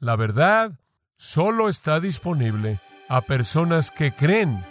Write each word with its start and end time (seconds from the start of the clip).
La 0.00 0.16
verdad 0.16 0.72
solo 1.18 1.68
está 1.68 2.00
disponible 2.00 2.80
a 3.10 3.20
personas 3.20 3.90
que 3.90 4.12
creen. 4.12 4.64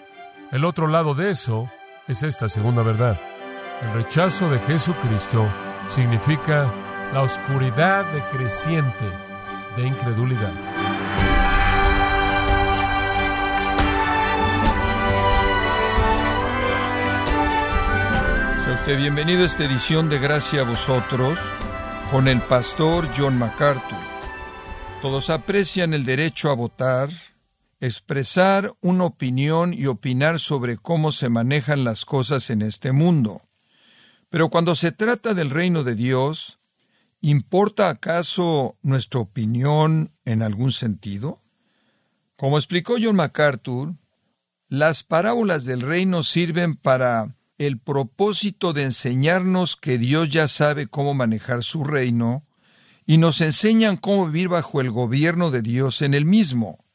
El 0.52 0.66
otro 0.66 0.88
lado 0.88 1.14
de 1.14 1.30
eso 1.30 1.70
es 2.08 2.24
esta 2.24 2.50
segunda 2.50 2.82
verdad. 2.82 3.22
El 3.84 3.94
rechazo 3.94 4.50
de 4.50 4.58
Jesucristo 4.58 5.48
significa 5.86 6.74
la 7.14 7.22
oscuridad 7.22 8.12
decreciente 8.12 9.06
de 9.78 9.86
incredulidad. 9.86 10.52
Sea 18.66 18.74
usted 18.74 18.98
bienvenido 18.98 19.44
a 19.44 19.46
esta 19.46 19.64
edición 19.64 20.10
de 20.10 20.18
Gracia 20.18 20.62
a 20.62 20.64
vosotros 20.64 21.38
con 22.10 22.28
el 22.28 22.42
pastor 22.42 23.08
John 23.16 23.38
MacArthur. 23.38 24.09
Todos 25.02 25.30
aprecian 25.30 25.94
el 25.94 26.04
derecho 26.04 26.50
a 26.50 26.56
votar, 26.56 27.10
expresar 27.80 28.74
una 28.82 29.06
opinión 29.06 29.74
y 29.74 29.86
opinar 29.86 30.42
sobre 30.42 30.76
cómo 30.76 31.14
se 31.14 31.30
manejan 31.30 31.86
las 31.86 32.04
cosas 32.04 32.50
en 32.50 32.62
este 32.62 32.92
mundo. 32.92 33.48
Pero 34.30 34.50
cuando 34.50 34.76
se 34.76 34.92
trata 34.92 35.34
del 35.34 35.52
reino 35.52 35.86
de 35.86 35.96
Dios, 35.96 36.60
¿importa 37.22 37.88
acaso 37.88 38.78
nuestra 38.82 39.22
opinión 39.22 40.12
en 40.26 40.42
algún 40.42 40.74
sentido? 40.74 41.42
Como 42.36 42.58
explicó 42.58 42.96
John 43.02 43.16
MacArthur, 43.16 43.96
las 44.68 45.04
parábolas 45.04 45.64
del 45.64 45.80
reino 45.80 46.24
sirven 46.24 46.76
para 46.76 47.38
el 47.58 47.80
propósito 47.80 48.74
de 48.74 48.84
enseñarnos 48.84 49.78
que 49.78 49.98
Dios 49.98 50.30
ya 50.30 50.50
sabe 50.50 50.88
cómo 50.88 51.14
manejar 51.14 51.64
su 51.64 51.86
reino 51.86 52.46
y 53.10 53.18
nos 53.18 53.42
enseñan 53.42 53.98
cómo 53.98 54.28
vivir 54.28 54.50
bajo 54.50 54.82
el 54.82 54.92
gobierno 54.92 55.50
de 55.50 55.64
Dios 55.64 56.04
en 56.04 56.14
el 56.14 56.28
mismo. 56.28 56.86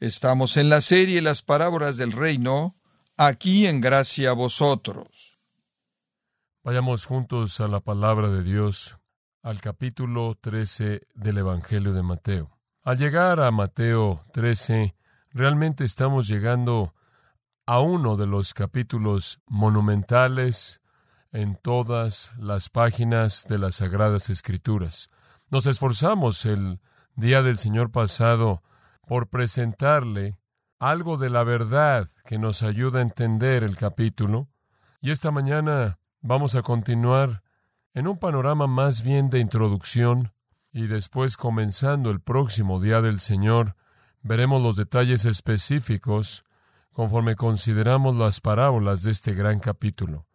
Estamos 0.00 0.56
en 0.56 0.68
la 0.68 0.80
serie 0.80 1.22
Las 1.22 1.42
parábolas 1.42 1.96
del 1.96 2.10
reino, 2.10 2.74
aquí 3.16 3.68
en 3.68 3.80
gracia 3.80 4.30
a 4.30 4.32
vosotros. 4.32 5.38
Vayamos 6.64 7.06
juntos 7.06 7.60
a 7.60 7.68
la 7.68 7.78
palabra 7.78 8.28
de 8.28 8.42
Dios, 8.42 8.98
al 9.40 9.60
capítulo 9.60 10.34
13 10.34 11.06
del 11.14 11.38
Evangelio 11.38 11.92
de 11.92 12.02
Mateo. 12.02 12.58
Al 12.82 12.98
llegar 12.98 13.38
a 13.38 13.52
Mateo 13.52 14.24
13, 14.32 14.96
realmente 15.30 15.84
estamos 15.84 16.26
llegando 16.26 16.92
a 17.66 17.78
uno 17.78 18.16
de 18.16 18.26
los 18.26 18.52
capítulos 18.52 19.38
monumentales 19.46 20.80
en 21.30 21.54
todas 21.54 22.32
las 22.36 22.68
páginas 22.68 23.44
de 23.48 23.58
las 23.58 23.76
Sagradas 23.76 24.28
Escrituras. 24.28 25.08
Nos 25.50 25.66
esforzamos 25.66 26.44
el 26.46 26.80
día 27.14 27.42
del 27.42 27.58
Señor 27.58 27.90
pasado 27.90 28.62
por 29.06 29.28
presentarle 29.28 30.38
algo 30.78 31.16
de 31.16 31.30
la 31.30 31.44
verdad 31.44 32.08
que 32.24 32.38
nos 32.38 32.62
ayuda 32.62 32.98
a 32.98 33.02
entender 33.02 33.62
el 33.62 33.76
capítulo, 33.76 34.48
y 35.00 35.10
esta 35.10 35.30
mañana 35.30 35.98
Vamos 36.28 36.56
a 36.56 36.62
continuar 36.62 37.44
en 37.94 38.08
un 38.08 38.18
panorama 38.18 38.66
más 38.66 39.02
bien 39.02 39.30
de 39.30 39.38
introducción 39.38 40.32
y 40.72 40.88
después 40.88 41.36
comenzando 41.36 42.10
el 42.10 42.20
próximo 42.20 42.80
día 42.80 43.00
del 43.00 43.20
Señor, 43.20 43.76
veremos 44.22 44.60
los 44.60 44.74
detalles 44.74 45.24
específicos 45.24 46.44
conforme 46.90 47.36
consideramos 47.36 48.16
las 48.16 48.40
parábolas 48.40 49.04
de 49.04 49.12
este 49.12 49.34
gran 49.34 49.60
capítulo. 49.60 50.26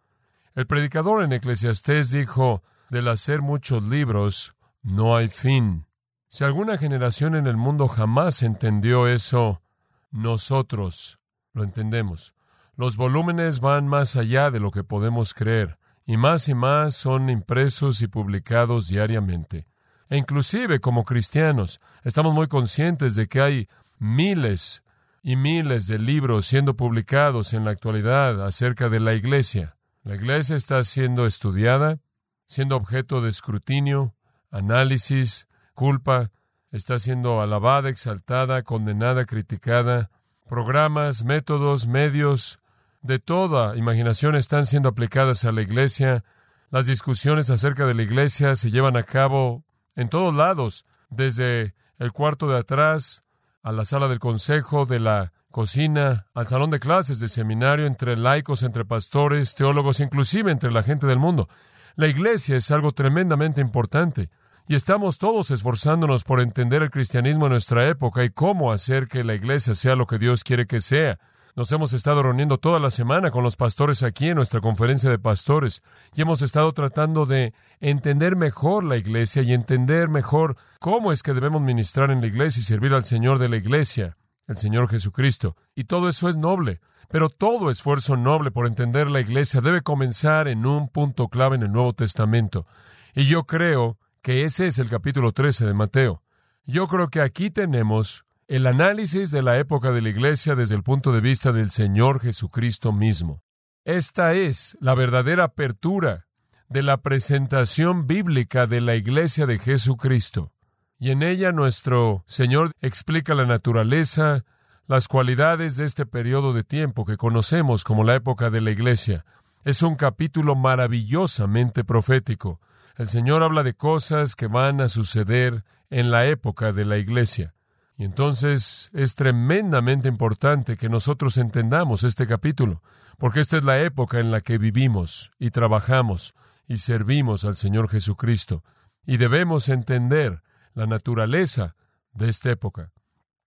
El 0.54 0.66
predicador 0.66 1.22
en 1.22 1.34
Eclesiastés 1.34 2.10
dijo, 2.10 2.62
del 2.88 3.08
hacer 3.08 3.42
muchos 3.42 3.84
libros 3.84 4.54
no 4.82 5.16
hay 5.16 5.28
fin. 5.28 5.86
Si 6.28 6.44
alguna 6.44 6.78
generación 6.78 7.34
en 7.34 7.46
el 7.46 7.56
mundo 7.56 7.88
jamás 7.88 8.42
entendió 8.42 9.06
eso, 9.06 9.62
nosotros 10.10 11.20
lo 11.52 11.62
entendemos. 11.62 12.34
Los 12.76 12.96
volúmenes 12.96 13.60
van 13.60 13.86
más 13.86 14.16
allá 14.16 14.50
de 14.50 14.60
lo 14.60 14.70
que 14.70 14.84
podemos 14.84 15.34
creer 15.34 15.78
y 16.04 16.16
más 16.16 16.48
y 16.48 16.54
más 16.54 16.94
son 16.94 17.30
impresos 17.30 18.02
y 18.02 18.08
publicados 18.08 18.88
diariamente. 18.88 19.66
E 20.08 20.16
inclusive 20.16 20.80
como 20.80 21.04
cristianos 21.04 21.80
estamos 22.02 22.34
muy 22.34 22.46
conscientes 22.46 23.14
de 23.14 23.28
que 23.28 23.40
hay 23.40 23.68
miles 23.98 24.82
y 25.22 25.36
miles 25.36 25.86
de 25.86 25.98
libros 25.98 26.46
siendo 26.46 26.76
publicados 26.76 27.52
en 27.52 27.64
la 27.64 27.70
actualidad 27.70 28.44
acerca 28.44 28.88
de 28.88 29.00
la 29.00 29.14
iglesia. 29.14 29.76
La 30.02 30.16
iglesia 30.16 30.56
está 30.56 30.82
siendo 30.82 31.26
estudiada, 31.26 32.00
siendo 32.46 32.76
objeto 32.76 33.22
de 33.22 33.30
escrutinio, 33.30 34.14
análisis, 34.52 35.48
culpa, 35.74 36.30
está 36.70 36.98
siendo 36.98 37.40
alabada, 37.40 37.88
exaltada, 37.88 38.62
condenada, 38.62 39.24
criticada. 39.24 40.10
Programas, 40.48 41.24
métodos, 41.24 41.86
medios, 41.86 42.60
de 43.00 43.18
toda 43.18 43.76
imaginación 43.76 44.36
están 44.36 44.64
siendo 44.64 44.88
aplicadas 44.88 45.44
a 45.44 45.52
la 45.52 45.62
iglesia. 45.62 46.22
Las 46.70 46.86
discusiones 46.86 47.50
acerca 47.50 47.86
de 47.86 47.94
la 47.94 48.02
iglesia 48.02 48.54
se 48.54 48.70
llevan 48.70 48.96
a 48.96 49.02
cabo 49.02 49.64
en 49.96 50.08
todos 50.08 50.34
lados, 50.34 50.86
desde 51.10 51.74
el 51.98 52.12
cuarto 52.12 52.48
de 52.48 52.58
atrás 52.58 53.24
a 53.62 53.72
la 53.72 53.84
sala 53.84 54.08
del 54.08 54.18
consejo, 54.18 54.86
de 54.86 55.00
la 55.00 55.32
cocina, 55.50 56.26
al 56.34 56.48
salón 56.48 56.70
de 56.70 56.80
clases, 56.80 57.20
de 57.20 57.28
seminario, 57.28 57.86
entre 57.86 58.16
laicos, 58.16 58.62
entre 58.62 58.84
pastores, 58.84 59.54
teólogos, 59.54 60.00
inclusive 60.00 60.50
entre 60.50 60.70
la 60.70 60.82
gente 60.82 61.06
del 61.06 61.18
mundo. 61.18 61.48
La 61.94 62.06
iglesia 62.06 62.56
es 62.56 62.70
algo 62.70 62.92
tremendamente 62.92 63.60
importante 63.60 64.30
y 64.68 64.74
estamos 64.74 65.18
todos 65.18 65.50
esforzándonos 65.50 66.24
por 66.24 66.40
entender 66.40 66.82
el 66.82 66.90
cristianismo 66.90 67.46
en 67.46 67.52
nuestra 67.52 67.88
época 67.88 68.24
y 68.24 68.30
cómo 68.30 68.72
hacer 68.72 69.08
que 69.08 69.24
la 69.24 69.34
iglesia 69.34 69.74
sea 69.74 69.96
lo 69.96 70.06
que 70.06 70.18
Dios 70.18 70.44
quiere 70.44 70.66
que 70.66 70.80
sea. 70.80 71.18
Nos 71.54 71.70
hemos 71.70 71.92
estado 71.92 72.22
reuniendo 72.22 72.56
toda 72.56 72.78
la 72.78 72.88
semana 72.88 73.30
con 73.30 73.42
los 73.42 73.56
pastores 73.56 74.02
aquí 74.02 74.28
en 74.28 74.36
nuestra 74.36 74.60
conferencia 74.60 75.10
de 75.10 75.18
pastores 75.18 75.82
y 76.14 76.22
hemos 76.22 76.40
estado 76.40 76.72
tratando 76.72 77.26
de 77.26 77.52
entender 77.80 78.36
mejor 78.36 78.84
la 78.84 78.96
iglesia 78.96 79.42
y 79.42 79.52
entender 79.52 80.08
mejor 80.08 80.56
cómo 80.78 81.12
es 81.12 81.22
que 81.22 81.34
debemos 81.34 81.60
ministrar 81.60 82.10
en 82.10 82.22
la 82.22 82.26
iglesia 82.26 82.60
y 82.60 82.64
servir 82.64 82.94
al 82.94 83.04
Señor 83.04 83.38
de 83.38 83.50
la 83.50 83.56
iglesia, 83.56 84.16
el 84.46 84.56
Señor 84.56 84.88
Jesucristo. 84.88 85.56
Y 85.74 85.84
todo 85.84 86.08
eso 86.08 86.30
es 86.30 86.38
noble. 86.38 86.80
Pero 87.10 87.28
todo 87.28 87.68
esfuerzo 87.68 88.16
noble 88.16 88.50
por 88.50 88.66
entender 88.66 89.10
la 89.10 89.20
iglesia 89.20 89.60
debe 89.60 89.82
comenzar 89.82 90.48
en 90.48 90.64
un 90.64 90.88
punto 90.88 91.28
clave 91.28 91.56
en 91.56 91.64
el 91.64 91.72
Nuevo 91.72 91.92
Testamento. 91.92 92.66
Y 93.14 93.26
yo 93.26 93.44
creo 93.44 93.98
que 94.22 94.44
ese 94.44 94.68
es 94.68 94.78
el 94.78 94.88
capítulo 94.88 95.32
13 95.32 95.66
de 95.66 95.74
Mateo. 95.74 96.22
Yo 96.64 96.86
creo 96.86 97.08
que 97.08 97.20
aquí 97.20 97.50
tenemos 97.50 98.24
el 98.46 98.68
análisis 98.68 99.32
de 99.32 99.42
la 99.42 99.58
época 99.58 99.90
de 99.90 100.00
la 100.00 100.10
Iglesia 100.10 100.54
desde 100.54 100.76
el 100.76 100.84
punto 100.84 101.12
de 101.12 101.20
vista 101.20 101.50
del 101.50 101.72
Señor 101.72 102.20
Jesucristo 102.20 102.92
mismo. 102.92 103.42
Esta 103.84 104.34
es 104.34 104.78
la 104.80 104.94
verdadera 104.94 105.44
apertura 105.44 106.28
de 106.68 106.82
la 106.84 106.98
presentación 106.98 108.06
bíblica 108.06 108.68
de 108.68 108.80
la 108.80 108.94
Iglesia 108.94 109.46
de 109.46 109.58
Jesucristo. 109.58 110.52
Y 111.00 111.10
en 111.10 111.24
ella 111.24 111.50
nuestro 111.50 112.22
Señor 112.26 112.70
explica 112.80 113.34
la 113.34 113.44
naturaleza, 113.44 114.44
las 114.86 115.08
cualidades 115.08 115.76
de 115.76 115.84
este 115.84 116.06
periodo 116.06 116.52
de 116.52 116.62
tiempo 116.62 117.04
que 117.04 117.16
conocemos 117.16 117.82
como 117.82 118.04
la 118.04 118.14
época 118.14 118.50
de 118.50 118.60
la 118.60 118.70
Iglesia. 118.70 119.24
Es 119.64 119.82
un 119.82 119.96
capítulo 119.96 120.54
maravillosamente 120.54 121.82
profético. 121.82 122.60
El 122.96 123.08
Señor 123.08 123.42
habla 123.42 123.62
de 123.62 123.74
cosas 123.74 124.36
que 124.36 124.46
van 124.46 124.80
a 124.80 124.88
suceder 124.88 125.64
en 125.90 126.10
la 126.10 126.26
época 126.26 126.72
de 126.72 126.84
la 126.84 126.98
Iglesia. 126.98 127.54
Y 127.96 128.04
entonces 128.04 128.90
es 128.92 129.14
tremendamente 129.14 130.08
importante 130.08 130.76
que 130.76 130.88
nosotros 130.88 131.36
entendamos 131.36 132.04
este 132.04 132.26
capítulo, 132.26 132.82
porque 133.18 133.40
esta 133.40 133.58
es 133.58 133.64
la 133.64 133.80
época 133.80 134.18
en 134.18 134.30
la 134.30 134.40
que 134.40 134.58
vivimos 134.58 135.30
y 135.38 135.50
trabajamos 135.50 136.34
y 136.66 136.78
servimos 136.78 137.44
al 137.44 137.56
Señor 137.56 137.88
Jesucristo, 137.88 138.64
y 139.06 139.18
debemos 139.18 139.68
entender 139.68 140.42
la 140.74 140.86
naturaleza 140.86 141.76
de 142.12 142.28
esta 142.28 142.50
época. 142.50 142.92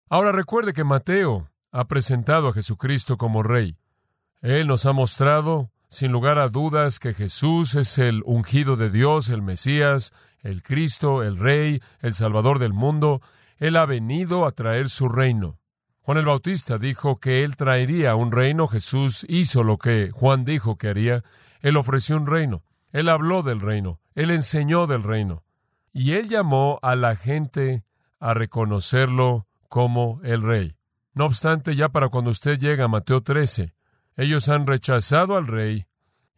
Ahora 0.10 0.32
recuerde 0.32 0.74
que 0.74 0.84
Mateo 0.84 1.50
ha 1.72 1.88
presentado 1.88 2.50
a 2.50 2.54
Jesucristo 2.54 3.18
como 3.18 3.44
Rey. 3.44 3.78
Él 4.42 4.68
nos 4.68 4.86
ha 4.86 4.94
mostrado, 4.94 5.72
sin 5.96 6.12
lugar 6.12 6.40
a 6.40 6.50
dudas, 6.50 7.00
que 7.00 7.14
Jesús 7.14 7.76
es 7.76 7.98
el 8.00 8.22
ungido 8.26 8.76
de 8.76 8.90
Dios, 8.90 9.30
el 9.30 9.42
Mesías, 9.42 10.12
el 10.42 10.62
Cristo, 10.62 11.24
el 11.24 11.38
Rey, 11.38 11.82
el 12.02 12.14
Salvador 12.14 12.60
del 12.60 12.74
mundo, 12.74 13.22
él 13.58 13.78
ha 13.78 13.86
venido 13.86 14.46
a 14.46 14.52
traer 14.52 14.90
su 14.90 15.08
reino. 15.08 15.58
Juan 16.02 16.18
el 16.18 16.26
Bautista 16.26 16.78
dijo 16.78 17.20
que 17.20 17.44
Él 17.44 17.56
traería 17.56 18.16
un 18.16 18.32
reino. 18.32 18.68
Jesús 18.68 19.26
hizo 19.30 19.64
lo 19.64 19.78
que 19.78 20.12
Juan 20.14 20.44
dijo 20.44 20.78
que 20.78 20.90
haría. 20.90 21.24
Él 21.62 21.78
ofreció 21.78 22.18
un 22.18 22.28
reino. 22.28 22.64
Él 22.92 23.10
habló 23.10 23.42
del 23.42 23.62
reino. 23.62 24.00
Él 24.14 24.32
enseñó 24.32 24.88
del 24.88 25.04
reino. 25.04 25.44
Y 25.94 26.12
Él 26.12 26.28
llamó 26.28 26.80
a 26.82 26.96
la 26.96 27.16
gente 27.16 27.86
a 28.20 28.34
reconocerlo 28.34 29.48
como 29.70 30.20
el 30.24 30.42
rey. 30.42 30.76
No 31.14 31.26
obstante, 31.26 31.76
ya 31.76 31.90
para 31.90 32.10
cuando 32.10 32.32
usted 32.32 32.60
llega 32.60 32.86
a 32.86 32.90
Mateo 32.90 33.22
13, 33.22 33.74
ellos 34.18 34.50
han 34.50 34.68
rechazado 34.68 35.36
al 35.38 35.48
rey 35.48 35.86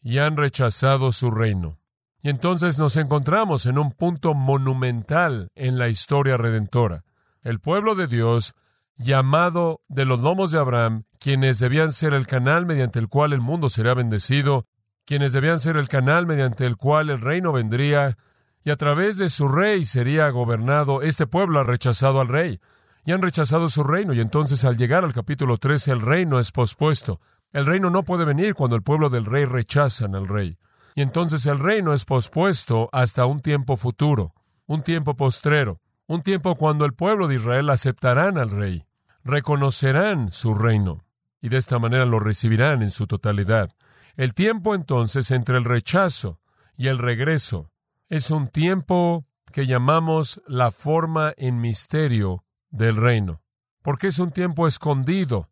y 0.02 0.18
han 0.20 0.38
rechazado 0.38 1.12
su 1.12 1.32
reino. 1.32 1.80
Y 2.22 2.30
entonces 2.30 2.80
nos 2.80 2.98
encontramos 2.98 3.66
en 3.66 3.78
un 3.78 3.92
punto 3.92 4.34
monumental 4.34 5.50
en 5.56 5.78
la 5.78 5.90
historia 5.90 6.38
redentora. 6.38 7.04
El 7.42 7.60
pueblo 7.60 7.96
de 7.96 8.08
Dios, 8.08 8.54
llamado 8.98 9.82
de 9.88 10.06
los 10.06 10.20
lomos 10.20 10.52
de 10.52 10.60
Abraham, 10.60 11.04
quienes 11.20 11.60
debían 11.60 11.94
ser 11.94 12.14
el 12.14 12.28
canal 12.28 12.66
mediante 12.66 13.00
el 13.00 13.08
cual 13.08 13.34
el 13.34 13.42
mundo 13.42 13.70
sería 13.70 13.94
bendecido, 13.94 14.66
quienes 15.06 15.32
debían 15.34 15.60
ser 15.60 15.78
el 15.78 15.88
canal 15.88 16.26
mediante 16.26 16.66
el 16.66 16.76
cual 16.76 17.10
el 17.10 17.22
reino 17.22 17.52
vendría, 17.52 18.18
y 18.64 18.72
a 18.72 18.76
través 18.76 19.18
de 19.18 19.30
su 19.30 19.48
rey 19.48 19.86
sería 19.86 20.30
gobernado. 20.30 21.02
Este 21.02 21.28
pueblo 21.28 21.60
ha 21.60 21.64
rechazado 21.64 22.20
al 22.20 22.28
rey 22.28 22.60
y 23.06 23.14
han 23.14 23.22
rechazado 23.22 23.70
su 23.70 23.84
reino, 23.84 24.14
y 24.14 24.20
entonces 24.20 24.66
al 24.66 24.78
llegar 24.78 25.06
al 25.06 25.14
capítulo 25.14 25.58
13 25.58 25.92
el 25.92 26.02
reino 26.02 26.40
es 26.40 26.52
pospuesto. 26.52 27.22
El 27.52 27.66
reino 27.66 27.90
no 27.90 28.04
puede 28.04 28.26
venir 28.26 28.56
cuando 28.56 28.76
el 28.76 28.84
pueblo 28.84 29.10
del 29.10 29.26
rey 29.26 29.46
rechazan 29.46 30.16
al 30.16 30.28
rey. 30.28 30.58
Y 30.96 31.02
entonces 31.02 31.46
el 31.46 31.60
reino 31.60 31.94
es 31.94 32.06
pospuesto 32.06 32.90
hasta 32.92 33.26
un 33.26 33.40
tiempo 33.40 33.78
futuro, 33.78 34.34
un 34.66 34.82
tiempo 34.82 35.16
postrero, 35.16 35.80
un 36.08 36.24
tiempo 36.24 36.56
cuando 36.56 36.86
el 36.86 36.94
pueblo 36.94 37.28
de 37.28 37.36
Israel 37.36 37.70
aceptarán 37.70 38.38
al 38.38 38.50
rey, 38.50 38.86
reconocerán 39.24 40.32
su 40.32 40.54
reino, 40.54 41.06
y 41.42 41.50
de 41.50 41.58
esta 41.58 41.80
manera 41.80 42.06
lo 42.06 42.20
recibirán 42.20 42.82
en 42.82 42.92
su 42.92 43.08
totalidad. 43.08 43.76
El 44.16 44.34
tiempo 44.34 44.74
entonces 44.74 45.30
entre 45.32 45.58
el 45.58 45.66
rechazo 45.66 46.40
y 46.76 46.88
el 46.88 46.98
regreso 46.98 47.72
es 48.10 48.32
un 48.32 48.48
tiempo 48.48 49.26
que 49.52 49.68
llamamos 49.68 50.42
la 50.48 50.72
forma 50.72 51.34
en 51.38 51.62
misterio 51.62 52.44
del 52.70 52.96
reino, 52.96 53.42
porque 53.82 54.08
es 54.08 54.20
un 54.20 54.32
tiempo 54.32 54.66
escondido 54.66 55.50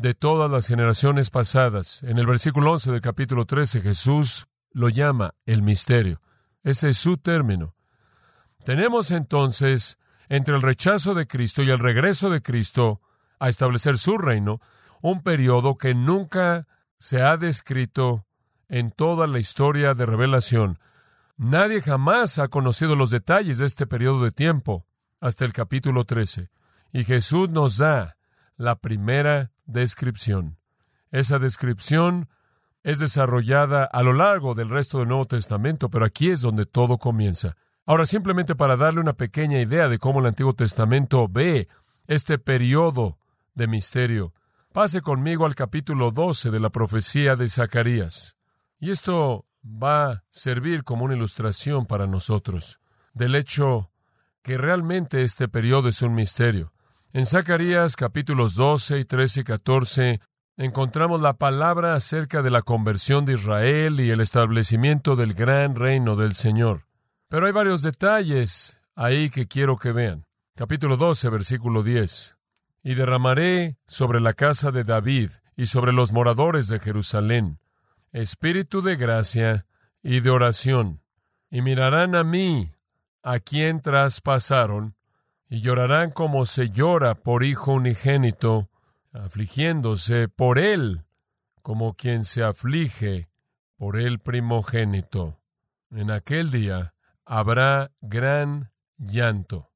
de 0.00 0.14
todas 0.14 0.50
las 0.50 0.66
generaciones 0.66 1.28
pasadas. 1.28 2.02
En 2.04 2.18
el 2.18 2.26
versículo 2.26 2.72
11 2.72 2.90
del 2.92 3.00
capítulo 3.02 3.44
13 3.44 3.82
Jesús 3.82 4.46
lo 4.72 4.88
llama 4.88 5.34
el 5.44 5.60
misterio. 5.60 6.22
Ese 6.62 6.88
es 6.88 6.96
su 6.96 7.18
término. 7.18 7.74
Tenemos 8.64 9.10
entonces 9.10 9.98
entre 10.30 10.54
el 10.54 10.62
rechazo 10.62 11.12
de 11.12 11.26
Cristo 11.26 11.62
y 11.62 11.70
el 11.70 11.78
regreso 11.78 12.30
de 12.30 12.40
Cristo 12.40 13.02
a 13.38 13.50
establecer 13.50 13.98
su 13.98 14.16
reino, 14.16 14.62
un 15.02 15.22
periodo 15.22 15.76
que 15.76 15.94
nunca 15.94 16.66
se 16.98 17.20
ha 17.20 17.36
descrito 17.36 18.24
en 18.70 18.90
toda 18.92 19.26
la 19.26 19.38
historia 19.38 19.92
de 19.92 20.06
revelación. 20.06 20.78
Nadie 21.36 21.82
jamás 21.82 22.38
ha 22.38 22.48
conocido 22.48 22.96
los 22.96 23.10
detalles 23.10 23.58
de 23.58 23.66
este 23.66 23.86
periodo 23.86 24.24
de 24.24 24.32
tiempo 24.32 24.86
hasta 25.20 25.44
el 25.44 25.52
capítulo 25.52 26.06
13. 26.06 26.48
Y 26.90 27.04
Jesús 27.04 27.50
nos 27.50 27.76
da 27.76 28.16
la 28.56 28.76
primera 28.76 29.52
descripción. 29.70 30.58
Esa 31.10 31.38
descripción 31.38 32.28
es 32.82 32.98
desarrollada 32.98 33.84
a 33.84 34.02
lo 34.02 34.12
largo 34.12 34.54
del 34.54 34.70
resto 34.70 34.98
del 34.98 35.08
Nuevo 35.08 35.26
Testamento, 35.26 35.90
pero 35.90 36.04
aquí 36.04 36.30
es 36.30 36.40
donde 36.40 36.66
todo 36.66 36.98
comienza. 36.98 37.56
Ahora, 37.86 38.06
simplemente 38.06 38.54
para 38.54 38.76
darle 38.76 39.00
una 39.00 39.14
pequeña 39.14 39.60
idea 39.60 39.88
de 39.88 39.98
cómo 39.98 40.20
el 40.20 40.26
Antiguo 40.26 40.54
Testamento 40.54 41.28
ve 41.28 41.68
este 42.06 42.38
periodo 42.38 43.18
de 43.54 43.66
misterio, 43.66 44.32
pase 44.72 45.00
conmigo 45.00 45.46
al 45.46 45.54
capítulo 45.54 46.10
12 46.10 46.50
de 46.50 46.60
la 46.60 46.70
profecía 46.70 47.36
de 47.36 47.48
Zacarías. 47.48 48.36
Y 48.78 48.90
esto 48.90 49.46
va 49.64 50.10
a 50.10 50.24
servir 50.30 50.84
como 50.84 51.04
una 51.04 51.16
ilustración 51.16 51.86
para 51.86 52.06
nosotros 52.06 52.80
del 53.12 53.34
hecho 53.34 53.90
que 54.42 54.56
realmente 54.56 55.22
este 55.22 55.48
periodo 55.48 55.88
es 55.88 56.02
un 56.02 56.14
misterio. 56.14 56.72
En 57.12 57.26
Zacarías 57.26 57.96
capítulos 57.96 58.54
12 58.54 59.00
y 59.00 59.04
13 59.04 59.40
y 59.40 59.44
14 59.44 60.20
encontramos 60.56 61.20
la 61.20 61.34
palabra 61.34 61.94
acerca 61.94 62.42
de 62.42 62.50
la 62.50 62.62
conversión 62.62 63.24
de 63.24 63.34
Israel 63.34 64.00
y 64.00 64.10
el 64.10 64.20
establecimiento 64.20 65.16
del 65.16 65.34
gran 65.34 65.74
reino 65.74 66.16
del 66.16 66.34
Señor. 66.34 66.86
Pero 67.28 67.46
hay 67.46 67.52
varios 67.52 67.82
detalles 67.82 68.78
ahí 68.94 69.30
que 69.30 69.46
quiero 69.46 69.76
que 69.76 69.92
vean. 69.92 70.26
Capítulo 70.54 70.96
12, 70.96 71.28
versículo 71.30 71.82
10. 71.82 72.36
Y 72.82 72.94
derramaré 72.94 73.76
sobre 73.86 74.20
la 74.20 74.34
casa 74.34 74.70
de 74.70 74.84
David 74.84 75.30
y 75.56 75.66
sobre 75.66 75.92
los 75.92 76.12
moradores 76.12 76.68
de 76.68 76.80
Jerusalén 76.80 77.58
espíritu 78.12 78.82
de 78.82 78.96
gracia 78.96 79.66
y 80.02 80.20
de 80.20 80.30
oración, 80.30 81.02
y 81.50 81.62
mirarán 81.62 82.14
a 82.14 82.24
mí, 82.24 82.72
a 83.22 83.38
quien 83.38 83.80
traspasaron, 83.80 84.96
y 85.50 85.60
llorarán 85.60 86.12
como 86.12 86.44
se 86.44 86.70
llora 86.70 87.16
por 87.16 87.42
hijo 87.42 87.72
unigénito, 87.72 88.70
afligiéndose 89.12 90.28
por 90.28 90.60
él, 90.60 91.02
como 91.60 91.92
quien 91.92 92.24
se 92.24 92.44
aflige 92.44 93.28
por 93.76 93.98
el 93.98 94.20
primogénito. 94.20 95.40
En 95.90 96.12
aquel 96.12 96.52
día 96.52 96.94
habrá 97.26 97.90
gran 98.00 98.70
llanto. 98.96 99.72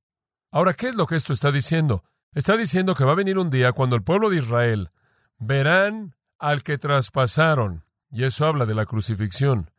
Ahora, 0.52 0.74
¿qué 0.74 0.88
es 0.88 0.94
lo 0.94 1.08
que 1.08 1.16
esto 1.16 1.32
está 1.32 1.50
diciendo? 1.50 2.04
Está 2.32 2.56
diciendo 2.56 2.94
que 2.94 3.04
va 3.04 3.12
a 3.12 3.16
venir 3.16 3.36
un 3.36 3.50
día 3.50 3.72
cuando 3.72 3.96
el 3.96 4.04
pueblo 4.04 4.30
de 4.30 4.38
Israel 4.38 4.90
verán 5.38 6.14
al 6.38 6.62
que 6.62 6.78
traspasaron, 6.78 7.84
y 8.12 8.22
eso 8.22 8.46
habla 8.46 8.64
de 8.64 8.76
la 8.76 8.86
crucifixión, 8.86 9.72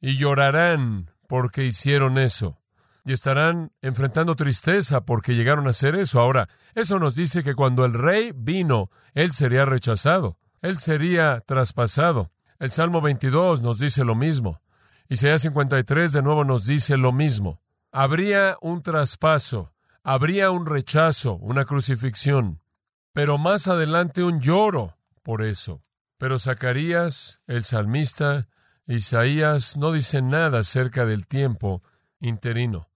y 0.00 0.16
llorarán 0.16 1.10
porque 1.26 1.66
hicieron 1.66 2.16
eso 2.16 2.57
y 3.08 3.12
estarán 3.12 3.72
enfrentando 3.80 4.36
tristeza 4.36 5.06
porque 5.06 5.34
llegaron 5.34 5.66
a 5.66 5.70
hacer 5.70 5.94
eso. 5.94 6.20
Ahora, 6.20 6.48
eso 6.74 6.98
nos 6.98 7.14
dice 7.14 7.42
que 7.42 7.54
cuando 7.54 7.86
el 7.86 7.94
rey 7.94 8.32
vino, 8.34 8.90
él 9.14 9.32
sería 9.32 9.64
rechazado, 9.64 10.36
él 10.60 10.78
sería 10.78 11.40
traspasado. 11.46 12.30
El 12.58 12.70
Salmo 12.70 13.00
22 13.00 13.62
nos 13.62 13.78
dice 13.78 14.04
lo 14.04 14.14
mismo. 14.14 14.60
Isaías 15.08 15.40
53 15.40 16.12
de 16.12 16.22
nuevo 16.22 16.44
nos 16.44 16.66
dice 16.66 16.98
lo 16.98 17.12
mismo. 17.12 17.62
Habría 17.92 18.58
un 18.60 18.82
traspaso, 18.82 19.72
habría 20.02 20.50
un 20.50 20.66
rechazo, 20.66 21.36
una 21.36 21.64
crucifixión, 21.64 22.60
pero 23.14 23.38
más 23.38 23.68
adelante 23.68 24.22
un 24.22 24.40
lloro 24.40 24.98
por 25.22 25.40
eso. 25.40 25.82
Pero 26.18 26.38
Zacarías, 26.38 27.40
el 27.46 27.64
salmista, 27.64 28.48
Isaías 28.86 29.78
no 29.78 29.92
dicen 29.92 30.28
nada 30.28 30.58
acerca 30.58 31.06
del 31.06 31.26
tiempo 31.26 31.82
interino. 32.20 32.87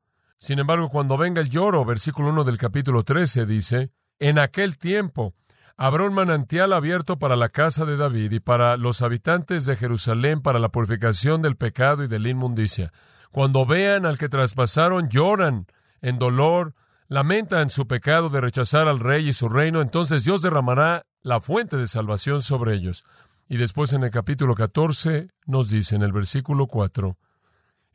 Sin 0.42 0.58
embargo, 0.58 0.88
cuando 0.88 1.16
venga 1.16 1.40
el 1.40 1.50
lloro, 1.50 1.84
versículo 1.84 2.30
1 2.30 2.42
del 2.42 2.58
capítulo 2.58 3.04
13 3.04 3.46
dice, 3.46 3.92
en 4.18 4.40
aquel 4.40 4.76
tiempo 4.76 5.34
habrá 5.76 6.02
un 6.02 6.14
manantial 6.14 6.72
abierto 6.72 7.16
para 7.16 7.36
la 7.36 7.48
casa 7.48 7.84
de 7.84 7.96
David 7.96 8.32
y 8.32 8.40
para 8.40 8.76
los 8.76 9.02
habitantes 9.02 9.66
de 9.66 9.76
Jerusalén 9.76 10.42
para 10.42 10.58
la 10.58 10.70
purificación 10.70 11.42
del 11.42 11.54
pecado 11.54 12.02
y 12.02 12.08
de 12.08 12.18
la 12.18 12.30
inmundicia. 12.30 12.92
Cuando 13.30 13.66
vean 13.66 14.04
al 14.04 14.18
que 14.18 14.28
traspasaron, 14.28 15.08
lloran 15.10 15.68
en 16.00 16.18
dolor, 16.18 16.74
lamentan 17.06 17.70
su 17.70 17.86
pecado 17.86 18.28
de 18.28 18.40
rechazar 18.40 18.88
al 18.88 18.98
rey 18.98 19.28
y 19.28 19.32
su 19.32 19.48
reino, 19.48 19.80
entonces 19.80 20.24
Dios 20.24 20.42
derramará 20.42 21.06
la 21.22 21.40
fuente 21.40 21.76
de 21.76 21.86
salvación 21.86 22.42
sobre 22.42 22.74
ellos. 22.74 23.04
Y 23.48 23.58
después 23.58 23.92
en 23.92 24.02
el 24.02 24.10
capítulo 24.10 24.56
14 24.56 25.28
nos 25.46 25.70
dice 25.70 25.94
en 25.94 26.02
el 26.02 26.10
versículo 26.10 26.66
4, 26.66 27.16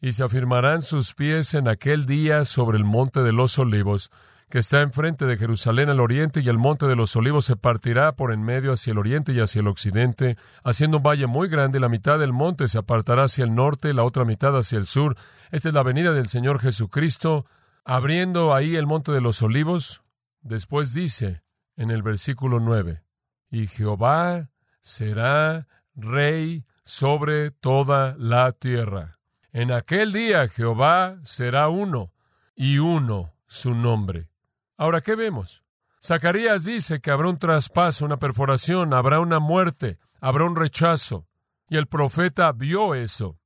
y 0.02 0.12
se 0.12 0.24
afirmarán 0.24 0.82
sus 0.82 1.14
pies 1.14 1.54
en 1.54 1.68
aquel 1.68 2.06
día 2.06 2.46
sobre 2.46 2.78
el 2.78 2.84
monte 2.84 3.22
de 3.24 3.34
los 3.34 3.58
olivos, 3.58 4.12
que 4.50 4.60
está 4.60 4.82
enfrente 4.82 5.26
de 5.26 5.36
Jerusalén 5.36 5.90
al 5.90 6.00
oriente, 6.00 6.40
y 6.40 6.48
el 6.48 6.58
monte 6.58 6.86
de 6.86 6.96
los 6.96 7.16
olivos 7.16 7.46
se 7.46 7.58
partirá 7.58 8.16
por 8.16 8.32
en 8.32 8.42
medio 8.42 8.72
hacia 8.72 8.92
el 8.92 8.98
oriente 8.98 9.34
y 9.34 9.40
hacia 9.40 9.60
el 9.60 9.68
occidente, 9.68 10.38
haciendo 10.64 10.98
un 10.98 11.04
valle 11.04 11.28
muy 11.28 11.50
grande, 11.50 11.80
la 11.80 11.90
mitad 11.90 12.18
del 12.18 12.32
monte 12.32 12.68
se 12.68 12.78
apartará 12.78 13.24
hacia 13.24 13.44
el 13.44 13.54
norte, 13.54 13.94
la 13.94 14.04
otra 14.04 14.24
mitad 14.24 14.58
hacia 14.58 14.78
el 14.78 14.86
sur. 14.86 15.18
Esta 15.52 15.70
es 15.70 15.74
la 15.74 15.84
venida 15.84 16.14
del 16.14 16.28
Señor 16.28 16.60
Jesucristo, 16.60 17.46
abriendo 17.84 18.54
ahí 18.54 18.76
el 18.76 18.88
monte 18.88 19.12
de 19.12 19.22
los 19.22 19.42
olivos. 19.42 20.02
Después 20.42 20.94
dice 20.94 21.44
en 21.76 21.92
el 21.92 22.02
versículo 22.02 22.60
nueve, 22.60 23.04
y 23.50 23.68
Jehová 23.68 24.50
será 24.80 25.68
rey 25.94 26.66
sobre 26.84 27.52
toda 27.52 28.16
la 28.18 28.54
tierra. 28.54 29.17
En 29.58 29.72
aquel 29.72 30.14
día 30.14 30.48
Jehová 30.50 31.18
será 31.24 31.68
uno, 31.70 32.14
y 32.56 32.78
uno 32.78 33.34
su 33.48 33.74
nombre. 33.74 34.30
Ahora, 34.78 35.02
¿qué 35.02 35.16
vemos? 35.16 35.64
Zacarías 36.00 36.64
dice 36.64 37.02
que 37.02 37.10
habrá 37.10 37.30
un 37.30 37.40
traspaso, 37.40 38.06
una 38.06 38.18
perforación, 38.18 38.94
habrá 38.94 39.20
una 39.20 39.40
muerte, 39.40 39.98
habrá 40.22 40.46
un 40.46 40.56
rechazo. 40.56 41.26
Y 41.72 41.78
el 41.78 41.88
profeta 41.88 42.52
vio 42.52 42.94
eso. 42.94 43.40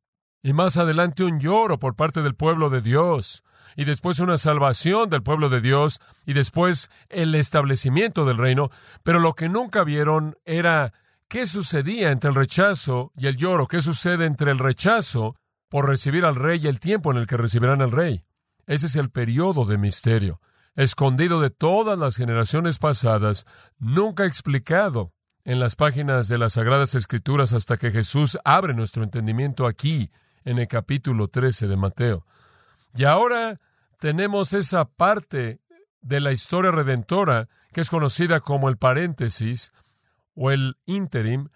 Y 0.43 0.51
más 0.51 0.75
adelante 0.75 1.23
un 1.23 1.39
lloro 1.39 1.79
por 1.79 1.95
parte 1.95 2.21
del 2.21 2.35
pueblo 2.35 2.69
de 2.69 2.81
Dios. 2.81 3.45
Y 3.77 3.85
después 3.85 4.19
una 4.19 4.37
salvación 4.37 5.09
del 5.09 5.23
pueblo 5.23 5.47
de 5.47 5.61
Dios. 5.61 6.01
Y 6.25 6.33
después 6.33 6.89
el 7.07 7.33
establecimiento 7.35 8.25
del 8.25 8.37
reino. 8.37 8.69
Pero 9.03 9.19
lo 9.19 9.33
que 9.33 9.47
nunca 9.47 9.85
vieron 9.85 10.35
era 10.43 10.91
qué 11.29 11.45
sucedía 11.45 12.11
entre 12.11 12.31
el 12.31 12.35
rechazo 12.35 13.13
y 13.15 13.27
el 13.27 13.37
lloro. 13.37 13.65
¿Qué 13.65 13.81
sucede 13.81 14.25
entre 14.25 14.51
el 14.51 14.59
rechazo 14.59 15.37
por 15.71 15.87
recibir 15.87 16.25
al 16.25 16.35
rey 16.35 16.59
y 16.61 16.67
el 16.67 16.81
tiempo 16.81 17.11
en 17.11 17.17
el 17.17 17.27
que 17.27 17.37
recibirán 17.37 17.81
al 17.81 17.93
rey. 17.93 18.25
Ese 18.67 18.87
es 18.87 18.97
el 18.97 19.09
periodo 19.09 19.63
de 19.63 19.77
misterio, 19.77 20.41
escondido 20.75 21.39
de 21.39 21.49
todas 21.49 21.97
las 21.97 22.17
generaciones 22.17 22.77
pasadas, 22.77 23.45
nunca 23.79 24.25
explicado 24.25 25.13
en 25.45 25.61
las 25.61 25.77
páginas 25.77 26.27
de 26.27 26.37
las 26.37 26.53
Sagradas 26.53 26.93
Escrituras 26.93 27.53
hasta 27.53 27.77
que 27.77 27.89
Jesús 27.89 28.37
abre 28.43 28.73
nuestro 28.73 29.01
entendimiento 29.01 29.65
aquí, 29.65 30.11
en 30.43 30.59
el 30.59 30.67
capítulo 30.67 31.29
13 31.29 31.67
de 31.67 31.77
Mateo. 31.77 32.25
Y 32.93 33.05
ahora 33.05 33.61
tenemos 33.97 34.51
esa 34.51 34.83
parte 34.83 35.61
de 36.01 36.19
la 36.19 36.33
historia 36.33 36.71
redentora, 36.71 37.47
que 37.71 37.79
es 37.79 37.89
conocida 37.89 38.41
como 38.41 38.67
el 38.67 38.75
paréntesis 38.75 39.71
o 40.35 40.51
el 40.51 40.75
interim, 40.85 41.47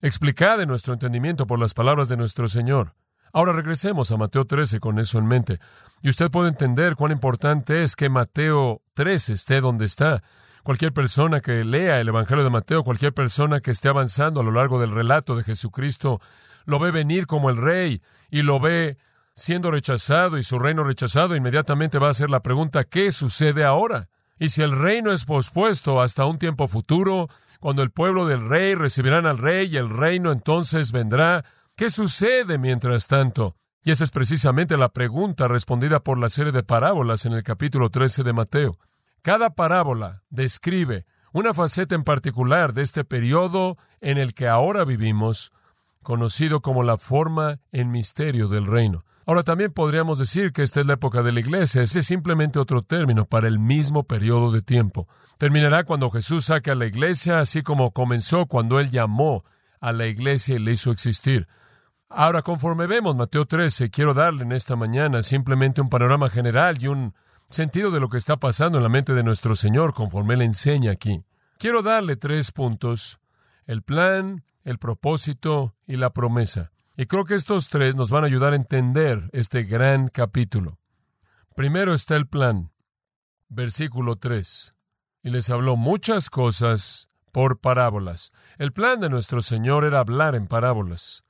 explicada 0.00 0.64
en 0.64 0.68
nuestro 0.68 0.94
entendimiento 0.94 1.46
por 1.46 1.60
las 1.60 1.74
palabras 1.74 2.08
de 2.08 2.16
nuestro 2.16 2.48
Señor. 2.48 2.96
Ahora 3.32 3.52
regresemos 3.52 4.12
a 4.12 4.16
Mateo 4.16 4.44
13 4.44 4.78
con 4.80 4.98
eso 4.98 5.18
en 5.18 5.26
mente. 5.26 5.58
Y 6.02 6.10
usted 6.10 6.30
puede 6.30 6.50
entender 6.50 6.96
cuán 6.96 7.12
importante 7.12 7.82
es 7.82 7.96
que 7.96 8.08
Mateo 8.08 8.82
13 8.94 9.32
esté 9.32 9.60
donde 9.60 9.86
está. 9.86 10.22
Cualquier 10.62 10.92
persona 10.92 11.40
que 11.40 11.64
lea 11.64 12.00
el 12.00 12.08
Evangelio 12.08 12.44
de 12.44 12.50
Mateo, 12.50 12.84
cualquier 12.84 13.14
persona 13.14 13.60
que 13.60 13.70
esté 13.70 13.88
avanzando 13.88 14.40
a 14.40 14.44
lo 14.44 14.52
largo 14.52 14.80
del 14.80 14.90
relato 14.90 15.34
de 15.34 15.44
Jesucristo, 15.44 16.20
lo 16.66 16.78
ve 16.78 16.90
venir 16.90 17.26
como 17.26 17.50
el 17.50 17.56
rey 17.56 18.02
y 18.30 18.42
lo 18.42 18.60
ve 18.60 18.98
siendo 19.34 19.70
rechazado 19.70 20.38
y 20.38 20.42
su 20.42 20.58
reino 20.58 20.84
rechazado, 20.84 21.34
inmediatamente 21.34 21.98
va 21.98 22.10
a 22.10 22.14
ser 22.14 22.30
la 22.30 22.42
pregunta, 22.42 22.84
¿qué 22.84 23.10
sucede 23.12 23.64
ahora? 23.64 24.08
Y 24.38 24.50
si 24.50 24.62
el 24.62 24.72
reino 24.72 25.10
es 25.10 25.24
pospuesto 25.24 26.00
hasta 26.00 26.26
un 26.26 26.38
tiempo 26.38 26.68
futuro, 26.68 27.28
cuando 27.60 27.82
el 27.82 27.90
pueblo 27.90 28.26
del 28.26 28.48
rey 28.48 28.74
recibirán 28.74 29.24
al 29.24 29.38
rey 29.38 29.68
y 29.72 29.76
el 29.76 29.88
reino 29.88 30.32
entonces 30.32 30.92
vendrá. 30.92 31.44
¿Qué 31.82 31.90
sucede 31.90 32.58
mientras 32.58 33.08
tanto? 33.08 33.56
Y 33.82 33.90
esa 33.90 34.04
es 34.04 34.12
precisamente 34.12 34.76
la 34.76 34.90
pregunta 34.90 35.48
respondida 35.48 35.98
por 35.98 36.16
la 36.16 36.28
serie 36.28 36.52
de 36.52 36.62
parábolas 36.62 37.26
en 37.26 37.32
el 37.32 37.42
capítulo 37.42 37.90
13 37.90 38.22
de 38.22 38.32
Mateo. 38.32 38.78
Cada 39.20 39.56
parábola 39.56 40.22
describe 40.30 41.06
una 41.32 41.54
faceta 41.54 41.96
en 41.96 42.04
particular 42.04 42.72
de 42.72 42.82
este 42.82 43.02
periodo 43.02 43.78
en 44.00 44.16
el 44.16 44.32
que 44.32 44.46
ahora 44.46 44.84
vivimos, 44.84 45.50
conocido 46.04 46.60
como 46.60 46.84
la 46.84 46.98
forma 46.98 47.58
en 47.72 47.90
misterio 47.90 48.46
del 48.46 48.66
reino. 48.68 49.04
Ahora 49.26 49.42
también 49.42 49.72
podríamos 49.72 50.20
decir 50.20 50.52
que 50.52 50.62
esta 50.62 50.78
es 50.78 50.86
la 50.86 50.92
época 50.92 51.24
de 51.24 51.32
la 51.32 51.40
iglesia, 51.40 51.82
ese 51.82 51.98
es 51.98 52.06
simplemente 52.06 52.60
otro 52.60 52.82
término 52.82 53.24
para 53.24 53.48
el 53.48 53.58
mismo 53.58 54.04
periodo 54.04 54.52
de 54.52 54.62
tiempo. 54.62 55.08
Terminará 55.36 55.82
cuando 55.82 56.12
Jesús 56.12 56.44
saque 56.44 56.70
a 56.70 56.76
la 56.76 56.86
iglesia, 56.86 57.40
así 57.40 57.64
como 57.64 57.90
comenzó 57.90 58.46
cuando 58.46 58.78
Él 58.78 58.92
llamó 58.92 59.44
a 59.80 59.90
la 59.90 60.06
iglesia 60.06 60.54
y 60.54 60.58
le 60.60 60.70
hizo 60.70 60.92
existir. 60.92 61.48
Ahora, 62.14 62.42
conforme 62.42 62.86
vemos 62.86 63.16
Mateo 63.16 63.46
13, 63.46 63.90
quiero 63.90 64.12
darle 64.12 64.42
en 64.42 64.52
esta 64.52 64.76
mañana 64.76 65.22
simplemente 65.22 65.80
un 65.80 65.88
panorama 65.88 66.28
general 66.28 66.76
y 66.78 66.88
un 66.88 67.14
sentido 67.48 67.90
de 67.90 68.00
lo 68.00 68.10
que 68.10 68.18
está 68.18 68.36
pasando 68.36 68.76
en 68.76 68.84
la 68.84 68.90
mente 68.90 69.14
de 69.14 69.22
nuestro 69.22 69.54
Señor 69.54 69.94
conforme 69.94 70.34
Él 70.34 70.42
enseña 70.42 70.90
aquí. 70.90 71.24
Quiero 71.58 71.82
darle 71.82 72.16
tres 72.16 72.52
puntos, 72.52 73.18
el 73.66 73.82
plan, 73.82 74.44
el 74.62 74.78
propósito 74.78 75.74
y 75.86 75.96
la 75.96 76.10
promesa. 76.10 76.70
Y 76.98 77.06
creo 77.06 77.24
que 77.24 77.34
estos 77.34 77.70
tres 77.70 77.96
nos 77.96 78.10
van 78.10 78.24
a 78.24 78.26
ayudar 78.26 78.52
a 78.52 78.56
entender 78.56 79.30
este 79.32 79.62
gran 79.62 80.08
capítulo. 80.08 80.78
Primero 81.56 81.94
está 81.94 82.16
el 82.16 82.26
plan. 82.26 82.72
Versículo 83.48 84.16
3. 84.16 84.74
Y 85.22 85.30
les 85.30 85.48
habló 85.48 85.76
muchas 85.76 86.28
cosas 86.28 87.08
por 87.32 87.58
parábolas. 87.60 88.32
El 88.58 88.72
plan 88.72 89.00
de 89.00 89.08
nuestro 89.08 89.40
Señor 89.40 89.84
era 89.84 90.00
hablar 90.00 90.34
en 90.34 90.46
parábolas. 90.46 91.24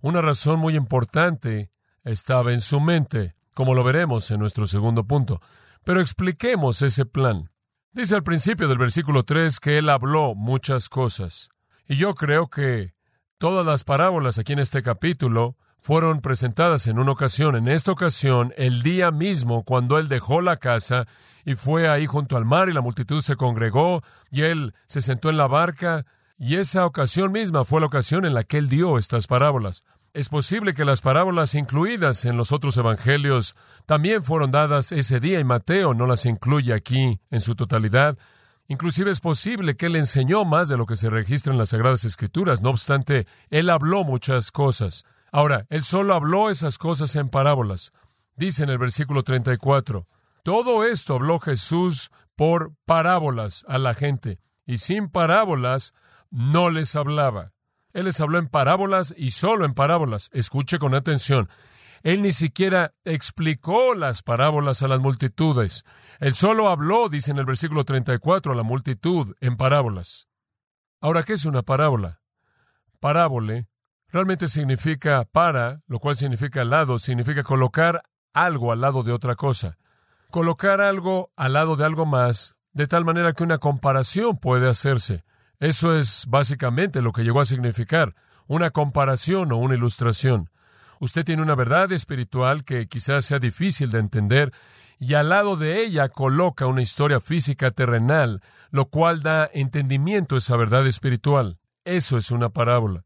Una 0.00 0.22
razón 0.22 0.58
muy 0.60 0.76
importante 0.76 1.70
estaba 2.04 2.52
en 2.52 2.60
su 2.60 2.80
mente, 2.80 3.34
como 3.54 3.74
lo 3.74 3.84
veremos 3.84 4.30
en 4.30 4.40
nuestro 4.40 4.66
segundo 4.66 5.04
punto. 5.04 5.40
Pero 5.84 6.00
expliquemos 6.00 6.82
ese 6.82 7.04
plan. 7.04 7.50
Dice 7.92 8.14
al 8.14 8.22
principio 8.22 8.68
del 8.68 8.78
versículo 8.78 9.24
3 9.24 9.60
que 9.60 9.78
Él 9.78 9.88
habló 9.88 10.34
muchas 10.34 10.88
cosas. 10.88 11.50
Y 11.86 11.96
yo 11.96 12.14
creo 12.14 12.48
que 12.48 12.94
Todas 13.38 13.64
las 13.64 13.84
parábolas 13.84 14.40
aquí 14.40 14.54
en 14.54 14.58
este 14.58 14.82
capítulo 14.82 15.56
fueron 15.78 16.20
presentadas 16.20 16.88
en 16.88 16.98
una 16.98 17.12
ocasión. 17.12 17.54
En 17.54 17.68
esta 17.68 17.92
ocasión, 17.92 18.52
el 18.56 18.82
día 18.82 19.12
mismo, 19.12 19.62
cuando 19.62 19.96
él 19.96 20.08
dejó 20.08 20.40
la 20.40 20.56
casa 20.56 21.06
y 21.44 21.54
fue 21.54 21.88
ahí 21.88 22.06
junto 22.06 22.36
al 22.36 22.44
mar 22.44 22.68
y 22.68 22.72
la 22.72 22.80
multitud 22.80 23.22
se 23.22 23.36
congregó 23.36 24.02
y 24.32 24.42
él 24.42 24.74
se 24.86 25.00
sentó 25.00 25.30
en 25.30 25.36
la 25.36 25.46
barca, 25.46 26.04
y 26.38 26.56
esa 26.56 26.86
ocasión 26.86 27.32
misma 27.32 27.64
fue 27.64 27.80
la 27.80 27.86
ocasión 27.86 28.24
en 28.24 28.34
la 28.34 28.44
que 28.44 28.58
él 28.58 28.68
dio 28.68 28.96
estas 28.96 29.26
parábolas. 29.26 29.84
Es 30.14 30.28
posible 30.28 30.72
que 30.72 30.84
las 30.84 31.00
parábolas 31.00 31.54
incluidas 31.54 32.24
en 32.24 32.36
los 32.36 32.52
otros 32.52 32.76
evangelios 32.76 33.56
también 33.86 34.24
fueron 34.24 34.50
dadas 34.50 34.92
ese 34.92 35.20
día 35.20 35.40
y 35.40 35.44
Mateo 35.44 35.94
no 35.94 36.06
las 36.06 36.24
incluye 36.26 36.72
aquí 36.72 37.20
en 37.30 37.40
su 37.40 37.54
totalidad, 37.54 38.16
Inclusive 38.70 39.10
es 39.10 39.20
posible 39.20 39.76
que 39.76 39.86
él 39.86 39.96
enseñó 39.96 40.44
más 40.44 40.68
de 40.68 40.76
lo 40.76 40.84
que 40.84 40.96
se 40.96 41.08
registra 41.08 41.52
en 41.52 41.58
las 41.58 41.70
Sagradas 41.70 42.04
Escrituras. 42.04 42.60
No 42.60 42.68
obstante, 42.68 43.26
él 43.48 43.70
habló 43.70 44.04
muchas 44.04 44.52
cosas. 44.52 45.04
Ahora, 45.32 45.66
él 45.70 45.82
solo 45.82 46.14
habló 46.14 46.50
esas 46.50 46.76
cosas 46.76 47.16
en 47.16 47.30
parábolas. 47.30 47.92
Dice 48.36 48.64
en 48.64 48.68
el 48.68 48.76
versículo 48.76 49.22
34, 49.22 50.06
todo 50.42 50.84
esto 50.84 51.14
habló 51.14 51.38
Jesús 51.38 52.10
por 52.36 52.72
parábolas 52.84 53.64
a 53.68 53.78
la 53.78 53.94
gente, 53.94 54.38
y 54.66 54.78
sin 54.78 55.08
parábolas 55.08 55.94
no 56.30 56.70
les 56.70 56.96
hablaba. 56.96 57.52
Él 57.92 58.04
les 58.04 58.20
habló 58.20 58.38
en 58.38 58.48
parábolas 58.48 59.14
y 59.16 59.30
solo 59.30 59.64
en 59.64 59.74
parábolas. 59.74 60.30
Escuche 60.32 60.78
con 60.78 60.94
atención. 60.94 61.48
Él 62.02 62.22
ni 62.22 62.32
siquiera 62.32 62.94
explicó 63.04 63.94
las 63.94 64.22
parábolas 64.22 64.82
a 64.82 64.88
las 64.88 65.00
multitudes. 65.00 65.84
Él 66.20 66.34
solo 66.34 66.68
habló, 66.68 67.08
dice 67.08 67.30
en 67.30 67.38
el 67.38 67.44
versículo 67.44 67.84
34, 67.84 68.52
a 68.52 68.54
la 68.54 68.62
multitud 68.62 69.34
en 69.40 69.56
parábolas. 69.56 70.28
Ahora, 71.00 71.22
¿qué 71.22 71.32
es 71.32 71.44
una 71.44 71.62
parábola? 71.62 72.20
Parábole 73.00 73.68
realmente 74.08 74.48
significa 74.48 75.24
para, 75.24 75.82
lo 75.86 75.98
cual 75.98 76.16
significa 76.16 76.62
al 76.62 76.70
lado, 76.70 76.98
significa 76.98 77.42
colocar 77.42 78.02
algo 78.32 78.72
al 78.72 78.80
lado 78.80 79.02
de 79.02 79.12
otra 79.12 79.34
cosa. 79.34 79.78
Colocar 80.30 80.80
algo 80.80 81.32
al 81.36 81.54
lado 81.54 81.76
de 81.76 81.84
algo 81.84 82.06
más, 82.06 82.56
de 82.72 82.86
tal 82.86 83.04
manera 83.04 83.32
que 83.32 83.44
una 83.44 83.58
comparación 83.58 84.38
puede 84.38 84.68
hacerse. 84.68 85.24
Eso 85.60 85.96
es 85.96 86.26
básicamente 86.28 87.02
lo 87.02 87.12
que 87.12 87.24
llegó 87.24 87.40
a 87.40 87.46
significar, 87.46 88.14
una 88.46 88.70
comparación 88.70 89.52
o 89.52 89.56
una 89.56 89.74
ilustración. 89.74 90.50
Usted 91.00 91.24
tiene 91.24 91.42
una 91.42 91.54
verdad 91.54 91.92
espiritual 91.92 92.64
que 92.64 92.88
quizás 92.88 93.24
sea 93.24 93.38
difícil 93.38 93.90
de 93.90 93.98
entender 93.98 94.52
y 94.98 95.14
al 95.14 95.28
lado 95.28 95.56
de 95.56 95.84
ella 95.84 96.08
coloca 96.08 96.66
una 96.66 96.82
historia 96.82 97.20
física 97.20 97.70
terrenal, 97.70 98.42
lo 98.70 98.86
cual 98.86 99.22
da 99.22 99.48
entendimiento 99.52 100.34
a 100.34 100.38
esa 100.38 100.56
verdad 100.56 100.86
espiritual. 100.86 101.58
Eso 101.84 102.16
es 102.16 102.30
una 102.30 102.50
parábola. 102.50 103.04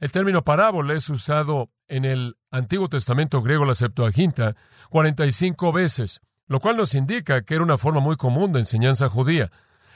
El 0.00 0.12
término 0.12 0.44
parábola 0.44 0.94
es 0.94 1.08
usado 1.08 1.70
en 1.88 2.04
el 2.04 2.36
Antiguo 2.50 2.88
Testamento 2.88 3.42
griego, 3.42 3.64
la 3.64 3.74
Septuaginta, 3.74 4.54
45 4.90 5.72
veces, 5.72 6.20
lo 6.46 6.60
cual 6.60 6.76
nos 6.76 6.94
indica 6.94 7.42
que 7.42 7.54
era 7.54 7.64
una 7.64 7.78
forma 7.78 8.00
muy 8.00 8.16
común 8.16 8.52
de 8.52 8.60
enseñanza 8.60 9.08
judía. 9.08 9.50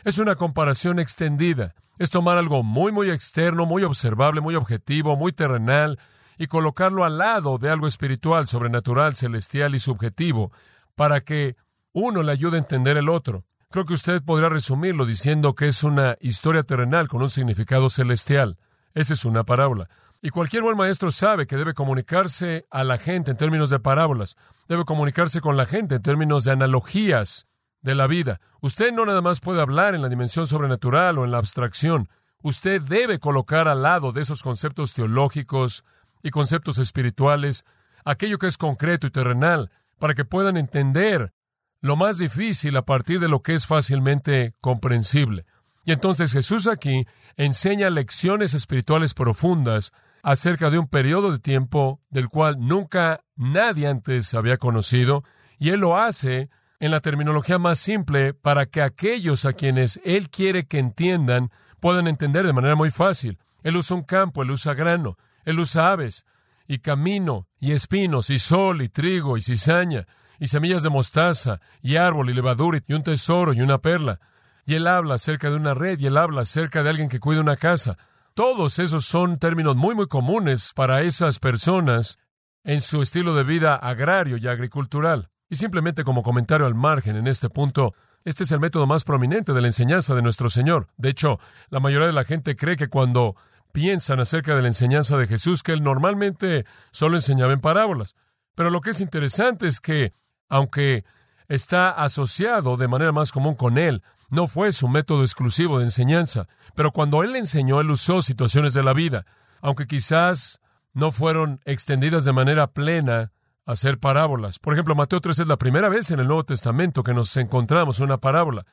Es 0.05 0.19
una 0.19 0.35
comparación 0.35 0.99
extendida. 0.99 1.75
Es 1.99 2.11
tomar 2.11 2.37
algo 2.37 2.63
muy, 2.63 2.93
muy 2.93 3.09
externo, 3.09 3.65
muy 3.65 3.85
observable, 3.85 4.43
muy 4.43 4.55
objetivo, 4.55 5.17
muy 5.17 5.33
terrenal, 5.33 5.99
y 6.37 6.47
colocarlo 6.47 7.05
al 7.05 7.17
lado 7.17 7.57
de 7.57 7.71
algo 7.71 7.87
espiritual, 7.87 8.47
sobrenatural, 8.47 9.15
celestial 9.15 9.75
y 9.75 9.79
subjetivo, 9.79 10.53
para 10.95 11.23
que 11.23 11.57
uno 11.93 12.23
le 12.23 12.33
ayude 12.33 12.57
a 12.57 12.61
entender 12.61 12.99
el 12.99 13.09
otro. 13.09 13.47
Creo 13.71 13.87
que 13.87 13.95
usted 13.95 14.23
podría 14.23 14.51
resumirlo 14.51 15.07
diciendo 15.07 15.55
que 15.55 15.69
es 15.69 15.83
una 15.83 16.19
historia 16.21 16.65
terrenal 16.65 17.09
con 17.09 17.23
un 17.23 17.31
significado 17.31 17.89
celestial. 17.89 18.59
Esa 18.93 19.15
es 19.15 19.25
una 19.25 19.45
parábola. 19.45 19.89
Y 20.21 20.29
cualquier 20.29 20.65
buen 20.65 20.77
maestro 20.77 21.11
sabe 21.11 21.47
que 21.47 21.57
debe 21.57 21.73
comunicarse 21.73 22.67
a 22.71 22.85
la 22.85 22.99
gente 22.99 23.31
en 23.31 23.39
términos 23.39 23.71
de 23.71 23.81
parábolas, 23.81 24.37
debe 24.69 24.85
comunicarse 24.85 25.41
con 25.41 25.57
la 25.57 25.65
gente 25.65 25.95
en 25.95 26.03
términos 26.03 26.45
de 26.45 26.53
analogías 26.53 27.47
de 27.85 27.95
la 27.95 28.09
vida. 28.09 28.41
Usted 28.61 28.93
no 28.93 29.07
nada 29.07 29.23
más 29.23 29.39
puede 29.39 29.61
hablar 29.61 29.95
en 29.95 30.03
la 30.03 30.09
dimensión 30.09 30.49
sobrenatural 30.49 31.19
o 31.19 31.25
en 31.25 31.31
la 31.31 31.39
abstracción. 31.39 32.09
Usted 32.43 32.83
debe 32.83 33.21
colocar 33.21 33.69
al 33.69 33.83
lado 33.83 34.11
de 34.11 34.23
esos 34.23 34.43
conceptos 34.43 34.93
teológicos, 34.95 35.85
y 36.25 36.31
conceptos 36.31 36.79
espirituales, 36.79 37.65
aquello 38.05 38.39
que 38.39 38.49
es 38.49 38.59
concreto 38.59 39.07
y 39.07 39.11
terrenal, 39.11 39.71
para 40.01 40.15
que 40.15 40.25
puedan 40.25 40.57
entender 40.57 41.33
lo 41.81 41.97
más 41.97 42.19
difícil 42.19 42.77
a 42.79 42.87
partir 42.87 43.21
de 43.21 43.29
lo 43.29 43.43
que 43.43 43.55
es 43.55 43.67
fácilmente 43.67 44.55
comprensible. 44.61 45.45
Y 45.85 45.93
entonces 45.93 46.33
Jesús 46.33 46.67
aquí 46.67 47.07
enseña 47.37 47.91
lecciones 47.91 48.55
espirituales 48.55 49.13
profundas 49.13 49.93
acerca 50.23 50.71
de 50.71 50.79
un 50.79 50.89
periodo 50.89 51.31
de 51.31 51.39
tiempo 51.39 52.01
del 52.09 52.31
cual 52.31 52.57
nunca 52.59 53.21
nadie 53.37 53.87
antes 53.87 54.33
había 54.33 54.57
conocido, 54.57 55.25
y 55.59 55.71
Él 55.71 55.81
lo 55.81 55.99
hace 55.99 56.49
en 56.85 56.91
la 56.91 57.01
terminología 57.01 57.59
más 57.59 57.79
simple 57.79 58.35
para 58.35 58.67
que 58.67 58.83
aquellos 58.83 59.47
a 59.47 59.55
quienes 59.55 60.01
Él 60.05 60.29
quiere 60.29 60.67
que 60.67 60.79
entiendan 60.79 61.51
puedan 61.81 62.07
entender 62.07 62.47
de 62.47 62.53
manera 62.53 62.75
muy 62.75 62.91
fácil. 62.91 63.39
Él 63.63 63.77
usa 63.77 63.97
un 63.97 64.03
campo, 64.03 64.43
Él 64.43 64.51
usa 64.51 64.75
grano, 64.75 65.17
él 65.45 65.61
usa 65.61 65.93
aves, 65.93 66.27
y 66.67 66.79
camino, 66.79 67.47
y 67.59 67.73
espinos, 67.73 68.31
y 68.31 68.39
sol, 68.39 68.83
y 68.83 68.89
trigo, 68.89 69.37
y 69.37 69.43
cizaña, 69.43 70.07
y 70.39 70.47
semillas 70.47 70.83
de 70.83 70.91
mostaza, 70.91 71.61
y 71.83 71.97
árbol, 71.97 72.31
y 72.31 72.35
levadura, 72.35 72.81
y 72.87 72.93
un 72.95 73.03
tesoro, 73.03 73.53
y 73.53 73.61
una 73.61 73.79
perla. 73.79 74.21
Y 74.67 74.75
él 74.75 74.87
habla 74.87 75.15
acerca 75.15 75.51
de 75.51 75.57
una 75.57 75.75
red, 75.75 75.99
y 76.01 76.07
él 76.07 76.17
habla 76.17 76.43
acerca 76.43 76.83
de 76.83 76.91
alguien 76.91 77.09
que 77.09 77.21
cuida 77.21 77.41
una 77.41 77.57
casa. 77.57 77.97
Todos 78.35 78.79
esos 78.79 79.05
son 79.05 79.39
términos 79.39 79.77
muy, 79.77 79.95
muy 79.95 80.07
comunes 80.07 80.73
para 80.75 81.03
esas 81.03 81.39
personas 81.39 82.19
en 82.63 82.81
su 82.81 83.03
estilo 83.03 83.35
de 83.35 83.45
vida 83.45 83.77
agrario 83.77 84.39
y 84.39 84.49
agricultural. 84.49 85.31
Y 85.55 85.57
simplemente 85.57 86.03
como 86.03 86.25
comentario 86.25 86.67
al 86.67 86.75
margen 86.75 87.15
en 87.15 87.29
este 87.29 87.49
punto, 87.49 87.95
Este 88.25 88.43
es 88.43 88.51
el 88.51 88.59
método 88.59 88.89
más 88.89 89.05
prominente 89.05 89.53
de 89.53 89.61
la 89.61 89.69
enseñanza 89.69 90.17
de 90.17 90.23
nuestro 90.23 90.49
Señor. 90.49 90.89
De 90.97 91.11
hecho, 91.11 91.39
la 91.71 91.79
mayoría 91.79 92.09
de 92.09 92.13
la 92.13 92.25
gente 92.25 92.57
cree 92.57 92.77
que 92.77 92.89
cuando 92.89 93.37
piensan 93.71 94.19
acerca 94.19 94.57
de 94.57 94.63
la 94.63 94.67
enseñanza 94.67 95.17
de 95.17 95.29
Jesús, 95.29 95.63
que 95.63 95.71
Él 95.71 95.85
normalmente 95.85 96.65
solo 96.91 97.15
enseñaba 97.15 97.53
en 97.53 97.61
parábolas. 97.61 98.17
Pero 98.57 98.71
lo 98.71 98.81
que 98.81 98.91
es 98.91 99.01
interesante 99.01 99.69
es 99.69 99.79
que, 99.79 100.13
aunque 100.49 101.05
está 101.47 101.91
asociado 101.91 102.77
de 102.77 102.89
manera 102.89 103.13
más 103.13 103.31
común 103.31 103.55
con 103.55 103.79
Él, 103.79 104.03
no 104.31 104.49
fue 104.49 104.73
su 104.73 104.89
método 104.89 105.23
exclusivo 105.23 105.79
de 105.79 105.85
enseñanza. 105.85 106.49
Pero 106.75 106.91
cuando 106.91 107.23
Él 107.23 107.37
enseñó, 107.37 107.81
Él 107.81 107.93
usó 107.93 108.23
situaciones 108.23 108.75
de 108.75 108.83
la 108.83 108.93
vida, 108.93 109.25
aunque 109.61 109.87
quizás 109.87 110.61
no 110.95 111.13
fueron 111.13 111.61
extendidas 111.65 112.25
de 112.25 112.33
manera 112.33 112.67
plena 112.67 113.31
hacer 113.67 113.99
parábolas. 113.99 114.59
Por 114.59 114.75
ejemplo, 114.75 114.95
Mateo 114.95 115.21
3 115.21 115.41
es 115.41 115.47
la 115.47 115.57
primera 115.57 115.89
vez 115.89 116.11
en 116.11 116.21
el 116.21 116.27
Nuevo 116.27 116.45
Testamento 116.45 117.03
que 117.03 117.15
nos 117.15 117.37
encontramos 117.37 118.01
una 118.01 118.19
parábola. 118.19 118.67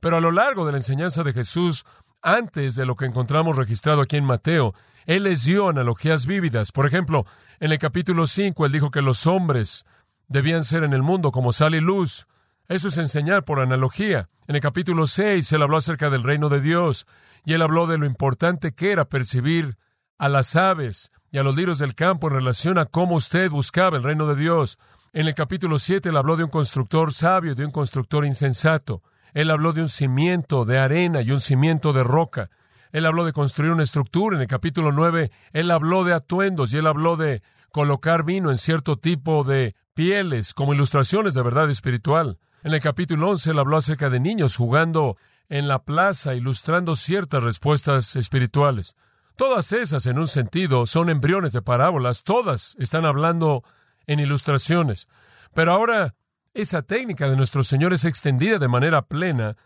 Pero 0.00 0.16
a 0.16 0.20
lo 0.20 0.32
largo 0.32 0.66
de 0.66 0.72
la 0.72 0.78
enseñanza 0.78 1.22
de 1.22 1.32
Jesús, 1.32 1.84
antes 2.22 2.74
de 2.74 2.86
lo 2.86 2.96
que 2.96 3.04
encontramos 3.04 3.56
registrado 3.56 4.02
aquí 4.02 4.16
en 4.16 4.24
Mateo, 4.24 4.74
Él 5.06 5.24
les 5.24 5.44
dio 5.44 5.68
analogías 5.68 6.26
vívidas. 6.26 6.72
Por 6.72 6.86
ejemplo, 6.86 7.24
en 7.60 7.72
el 7.72 7.78
capítulo 7.78 8.26
5, 8.26 8.66
Él 8.66 8.72
dijo 8.72 8.90
que 8.90 9.02
los 9.02 9.26
hombres 9.26 9.86
debían 10.28 10.64
ser 10.64 10.84
en 10.84 10.92
el 10.92 11.02
mundo 11.02 11.30
como 11.30 11.52
sal 11.52 11.74
y 11.74 11.80
luz. 11.80 12.26
Eso 12.68 12.88
es 12.88 12.98
enseñar 12.98 13.44
por 13.44 13.60
analogía. 13.60 14.28
En 14.48 14.56
el 14.56 14.60
capítulo 14.60 15.06
6, 15.06 15.52
Él 15.52 15.62
habló 15.62 15.76
acerca 15.76 16.10
del 16.10 16.22
reino 16.22 16.48
de 16.48 16.60
Dios 16.60 17.06
y 17.44 17.54
Él 17.54 17.62
habló 17.62 17.86
de 17.86 17.98
lo 17.98 18.06
importante 18.06 18.72
que 18.72 18.92
era 18.92 19.04
percibir 19.04 19.76
a 20.18 20.28
las 20.28 20.56
aves 20.56 21.10
y 21.32 21.38
a 21.38 21.42
los 21.42 21.56
lirios 21.56 21.78
del 21.78 21.94
campo 21.94 22.28
en 22.28 22.34
relación 22.34 22.76
a 22.76 22.84
cómo 22.84 23.16
usted 23.16 23.50
buscaba 23.50 23.96
el 23.96 24.02
reino 24.02 24.26
de 24.26 24.36
Dios. 24.36 24.78
En 25.14 25.26
el 25.26 25.34
capítulo 25.34 25.78
7 25.78 26.10
él 26.10 26.16
habló 26.18 26.36
de 26.36 26.44
un 26.44 26.50
constructor 26.50 27.12
sabio, 27.12 27.54
de 27.54 27.64
un 27.64 27.70
constructor 27.70 28.26
insensato. 28.26 29.02
Él 29.32 29.50
habló 29.50 29.72
de 29.72 29.80
un 29.80 29.88
cimiento 29.88 30.66
de 30.66 30.78
arena 30.78 31.22
y 31.22 31.30
un 31.30 31.40
cimiento 31.40 31.94
de 31.94 32.04
roca. 32.04 32.50
Él 32.92 33.06
habló 33.06 33.24
de 33.24 33.32
construir 33.32 33.72
una 33.72 33.82
estructura. 33.82 34.36
En 34.36 34.42
el 34.42 34.46
capítulo 34.46 34.92
9 34.92 35.30
él 35.54 35.70
habló 35.70 36.04
de 36.04 36.12
atuendos 36.12 36.74
y 36.74 36.76
él 36.76 36.86
habló 36.86 37.16
de 37.16 37.42
colocar 37.70 38.24
vino 38.24 38.50
en 38.50 38.58
cierto 38.58 38.98
tipo 38.98 39.42
de 39.42 39.74
pieles 39.94 40.52
como 40.52 40.74
ilustraciones 40.74 41.32
de 41.32 41.42
verdad 41.42 41.70
espiritual. 41.70 42.38
En 42.62 42.74
el 42.74 42.80
capítulo 42.82 43.30
11 43.30 43.52
él 43.52 43.58
habló 43.58 43.78
acerca 43.78 44.10
de 44.10 44.20
niños 44.20 44.56
jugando 44.56 45.16
en 45.48 45.66
la 45.66 45.82
plaza, 45.82 46.34
ilustrando 46.34 46.94
ciertas 46.94 47.42
respuestas 47.42 48.16
espirituales. 48.16 48.96
Todas 49.36 49.72
esas, 49.72 50.06
en 50.06 50.18
un 50.18 50.28
sentido, 50.28 50.86
son 50.86 51.08
embriones 51.08 51.52
de 51.52 51.62
parábolas, 51.62 52.22
todas 52.22 52.76
están 52.78 53.04
hablando 53.04 53.64
en 54.06 54.20
ilustraciones. 54.20 55.08
Pero 55.54 55.72
ahora 55.72 56.14
esa 56.54 56.82
técnica 56.82 57.28
de 57.28 57.36
nuestro 57.36 57.62
Señor 57.62 57.92
es 57.92 58.04
extendida 58.04 58.58
de 58.58 58.68
manera 58.68 59.02
plena 59.02 59.56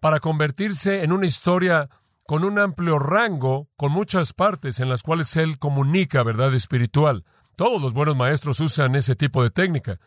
para 0.00 0.20
convertirse 0.20 1.02
en 1.02 1.12
una 1.12 1.26
historia 1.26 1.88
con 2.26 2.44
un 2.44 2.58
amplio 2.58 2.98
rango, 2.98 3.68
con 3.76 3.92
muchas 3.92 4.32
partes 4.32 4.80
en 4.80 4.88
las 4.88 5.02
cuales 5.02 5.36
Él 5.36 5.58
comunica 5.58 6.22
verdad 6.22 6.54
espiritual. 6.54 7.24
Todos 7.56 7.80
los 7.80 7.94
buenos 7.94 8.16
maestros 8.16 8.60
usan 8.60 8.94
ese 8.94 9.14
tipo 9.14 9.42
de 9.42 9.50
técnica. 9.50 10.00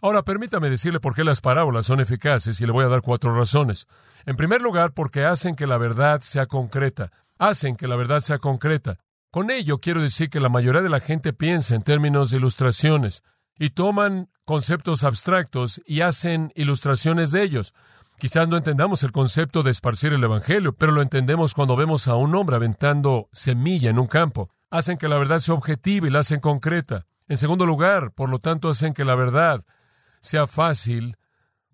Ahora, 0.00 0.22
permítame 0.22 0.68
decirle 0.68 1.00
por 1.00 1.14
qué 1.14 1.24
las 1.24 1.40
parábolas 1.40 1.86
son 1.86 2.00
eficaces 2.00 2.60
y 2.60 2.66
le 2.66 2.72
voy 2.72 2.84
a 2.84 2.88
dar 2.88 3.00
cuatro 3.00 3.34
razones. 3.34 3.86
En 4.26 4.36
primer 4.36 4.60
lugar, 4.60 4.92
porque 4.92 5.24
hacen 5.24 5.56
que 5.56 5.66
la 5.66 5.78
verdad 5.78 6.20
sea 6.20 6.46
concreta 6.46 7.10
hacen 7.38 7.76
que 7.76 7.88
la 7.88 7.96
verdad 7.96 8.20
sea 8.20 8.38
concreta. 8.38 8.98
Con 9.30 9.50
ello 9.50 9.78
quiero 9.78 10.00
decir 10.00 10.30
que 10.30 10.40
la 10.40 10.48
mayoría 10.48 10.82
de 10.82 10.88
la 10.88 11.00
gente 11.00 11.32
piensa 11.32 11.74
en 11.74 11.82
términos 11.82 12.30
de 12.30 12.36
ilustraciones 12.36 13.22
y 13.58 13.70
toman 13.70 14.30
conceptos 14.44 15.04
abstractos 15.04 15.80
y 15.86 16.02
hacen 16.02 16.52
ilustraciones 16.54 17.32
de 17.32 17.42
ellos. 17.42 17.74
Quizás 18.18 18.48
no 18.48 18.56
entendamos 18.56 19.02
el 19.02 19.12
concepto 19.12 19.62
de 19.62 19.72
esparcir 19.72 20.12
el 20.12 20.22
Evangelio, 20.22 20.72
pero 20.72 20.92
lo 20.92 21.02
entendemos 21.02 21.54
cuando 21.54 21.76
vemos 21.76 22.06
a 22.06 22.14
un 22.14 22.34
hombre 22.34 22.56
aventando 22.56 23.28
semilla 23.32 23.90
en 23.90 23.98
un 23.98 24.06
campo. 24.06 24.50
Hacen 24.70 24.98
que 24.98 25.08
la 25.08 25.18
verdad 25.18 25.40
sea 25.40 25.54
objetiva 25.54 26.06
y 26.06 26.10
la 26.10 26.20
hacen 26.20 26.40
concreta. 26.40 27.06
En 27.26 27.36
segundo 27.36 27.66
lugar, 27.66 28.12
por 28.12 28.28
lo 28.28 28.38
tanto, 28.38 28.68
hacen 28.68 28.92
que 28.92 29.04
la 29.04 29.14
verdad 29.14 29.64
sea 30.20 30.46
fácil 30.46 31.16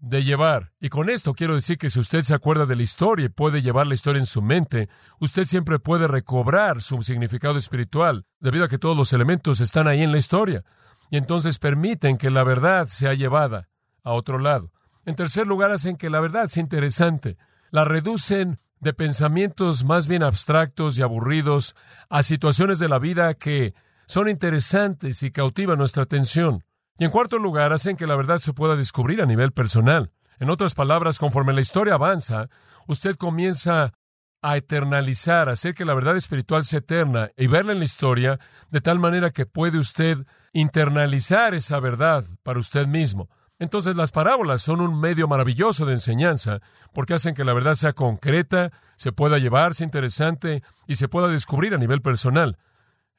de 0.01 0.25
llevar. 0.25 0.73
Y 0.81 0.89
con 0.89 1.11
esto 1.11 1.35
quiero 1.35 1.55
decir 1.55 1.79
que 1.79 1.91
si 1.91 2.01
usted 2.01 2.23
se 2.23 2.35
acuerda 2.35 2.67
de 2.67 2.77
la 2.77 2.83
historia 2.83 3.27
y 3.27 3.29
puede 3.29 3.63
llevar 3.63 3.87
la 3.87 3.95
historia 3.95 4.19
en 4.19 4.27
su 4.27 4.43
mente, 4.43 4.89
usted 5.21 5.45
siempre 5.45 5.79
puede 5.79 6.07
recobrar 6.07 6.83
su 6.83 7.03
significado 7.03 7.59
espiritual, 7.59 8.25
debido 8.41 8.65
a 8.65 8.69
que 8.69 8.79
todos 8.79 8.97
los 8.97 9.13
elementos 9.13 9.61
están 9.61 9.87
ahí 9.87 10.03
en 10.03 10.13
la 10.13 10.19
historia. 10.19 10.65
Y 11.11 11.17
entonces 11.17 11.59
permiten 11.59 12.17
que 12.17 12.31
la 12.31 12.45
verdad 12.45 12.87
sea 12.87 13.15
llevada 13.15 13.69
a 14.03 14.13
otro 14.13 14.39
lado. 14.39 14.73
En 15.05 15.17
tercer 15.17 15.47
lugar, 15.47 15.71
hacen 15.71 15.97
que 15.97 16.11
la 16.11 16.21
verdad 16.21 16.49
sea 16.49 16.63
interesante. 16.63 17.37
La 17.71 17.85
reducen 17.85 18.59
de 18.81 18.95
pensamientos 18.95 19.85
más 19.85 20.09
bien 20.09 20.23
abstractos 20.23 20.99
y 20.99 21.03
aburridos 21.03 21.75
a 22.09 22.23
situaciones 22.23 22.79
de 22.79 22.89
la 22.89 22.99
vida 22.99 23.35
que 23.35 23.75
son 24.07 24.29
interesantes 24.29 25.23
y 25.23 25.31
cautivan 25.31 25.79
nuestra 25.79 26.03
atención. 26.03 26.65
Y 27.01 27.05
en 27.05 27.11
cuarto 27.11 27.39
lugar, 27.39 27.73
hacen 27.73 27.97
que 27.97 28.07
la 28.07 28.15
verdad 28.15 28.37
se 28.37 28.53
pueda 28.53 28.77
descubrir 28.77 29.23
a 29.23 29.27
nivel 29.27 29.53
personal. 29.53 30.13
En 30.39 30.51
otras 30.51 30.75
palabras, 30.75 31.19
conforme 31.19 31.55
la 31.55 31.63
historia 31.63 31.95
avanza, 31.95 32.51
usted 32.89 33.17
comienza 33.17 33.95
a 34.43 34.57
eternalizar, 34.59 35.49
a 35.49 35.53
hacer 35.53 35.75
que 35.75 35.87
la 35.87 35.95
verdad 35.95 36.19
espiritual 36.19 36.67
sea 36.67 36.81
eterna 36.81 37.31
y 37.39 37.47
verla 37.47 37.73
en 37.73 37.79
la 37.79 37.87
historia 37.87 38.39
de 38.69 38.83
tal 38.83 38.99
manera 38.99 39.31
que 39.31 39.47
puede 39.47 39.79
usted 39.79 40.19
internalizar 40.53 41.55
esa 41.55 41.81
verdad 41.81 42.27
para 42.43 42.61
usted 42.61 42.87
mismo. 42.87 43.31
Entonces 43.59 43.97
las 43.97 44.13
parábolas 44.13 44.61
son 44.61 44.83
un 44.83 45.01
medio 45.01 45.27
maravilloso 45.27 45.87
de 45.87 45.95
enseñanza 45.95 46.61
porque 46.93 47.15
hacen 47.15 47.35
que 47.35 47.45
la 47.45 47.55
verdad 47.55 47.77
sea 47.77 47.95
concreta, 47.95 48.73
se 48.97 49.13
pueda 49.13 49.39
llevar, 49.39 49.75
sea 49.75 49.87
interesante 49.87 50.63
y 50.87 50.97
se 50.97 51.09
pueda 51.09 51.29
descubrir 51.29 51.73
a 51.73 51.79
nivel 51.79 52.03
personal. 52.03 52.59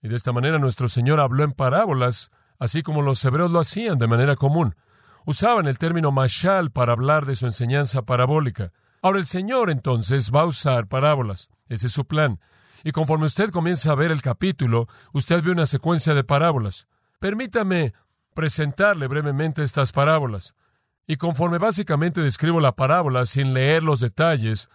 Y 0.03 0.07
de 0.07 0.15
esta 0.15 0.33
manera 0.33 0.59
nuestro 0.59 0.87
Señor 0.87 1.19
habló 1.19 1.43
en 1.43 1.51
parábolas 1.51 2.29
así 2.61 2.83
como 2.83 3.01
los 3.01 3.25
hebreos 3.25 3.49
lo 3.49 3.59
hacían 3.59 3.97
de 3.97 4.05
manera 4.05 4.35
común. 4.35 4.75
Usaban 5.25 5.65
el 5.65 5.79
término 5.79 6.11
mashal 6.11 6.69
para 6.69 6.93
hablar 6.93 7.25
de 7.25 7.35
su 7.35 7.47
enseñanza 7.47 8.03
parabólica. 8.03 8.71
Ahora 9.01 9.17
el 9.17 9.25
Señor 9.25 9.71
entonces 9.71 10.31
va 10.31 10.41
a 10.41 10.45
usar 10.45 10.87
parábolas. 10.87 11.49
Ese 11.69 11.87
es 11.87 11.91
su 11.91 12.05
plan. 12.05 12.39
Y 12.83 12.91
conforme 12.91 13.25
usted 13.25 13.49
comienza 13.49 13.91
a 13.91 13.95
ver 13.95 14.11
el 14.11 14.21
capítulo, 14.21 14.87
usted 15.11 15.41
ve 15.41 15.49
una 15.49 15.65
secuencia 15.65 16.13
de 16.13 16.23
parábolas. 16.23 16.87
Permítame 17.19 17.93
presentarle 18.35 19.07
brevemente 19.07 19.63
estas 19.63 19.91
parábolas. 19.91 20.53
Y 21.07 21.15
conforme 21.15 21.57
básicamente 21.57 22.21
describo 22.21 22.59
la 22.59 22.75
parábola 22.75 23.25
sin 23.25 23.55
leer 23.55 23.81
los 23.81 24.01
detalles, 24.01 24.69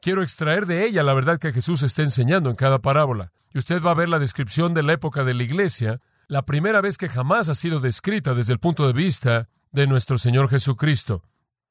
quiero 0.00 0.24
extraer 0.24 0.66
de 0.66 0.86
ella 0.86 1.04
la 1.04 1.14
verdad 1.14 1.38
que 1.38 1.52
Jesús 1.52 1.84
está 1.84 2.02
enseñando 2.02 2.50
en 2.50 2.56
cada 2.56 2.80
parábola. 2.80 3.30
Y 3.54 3.58
usted 3.58 3.80
va 3.80 3.92
a 3.92 3.94
ver 3.94 4.08
la 4.08 4.18
descripción 4.18 4.74
de 4.74 4.82
la 4.82 4.94
época 4.94 5.22
de 5.22 5.34
la 5.34 5.44
iglesia 5.44 6.00
la 6.28 6.44
primera 6.44 6.82
vez 6.82 6.98
que 6.98 7.08
jamás 7.08 7.48
ha 7.48 7.54
sido 7.54 7.80
descrita 7.80 8.34
desde 8.34 8.52
el 8.52 8.58
punto 8.58 8.86
de 8.86 8.92
vista 8.92 9.48
de 9.72 9.86
nuestro 9.86 10.18
Señor 10.18 10.50
Jesucristo. 10.50 11.22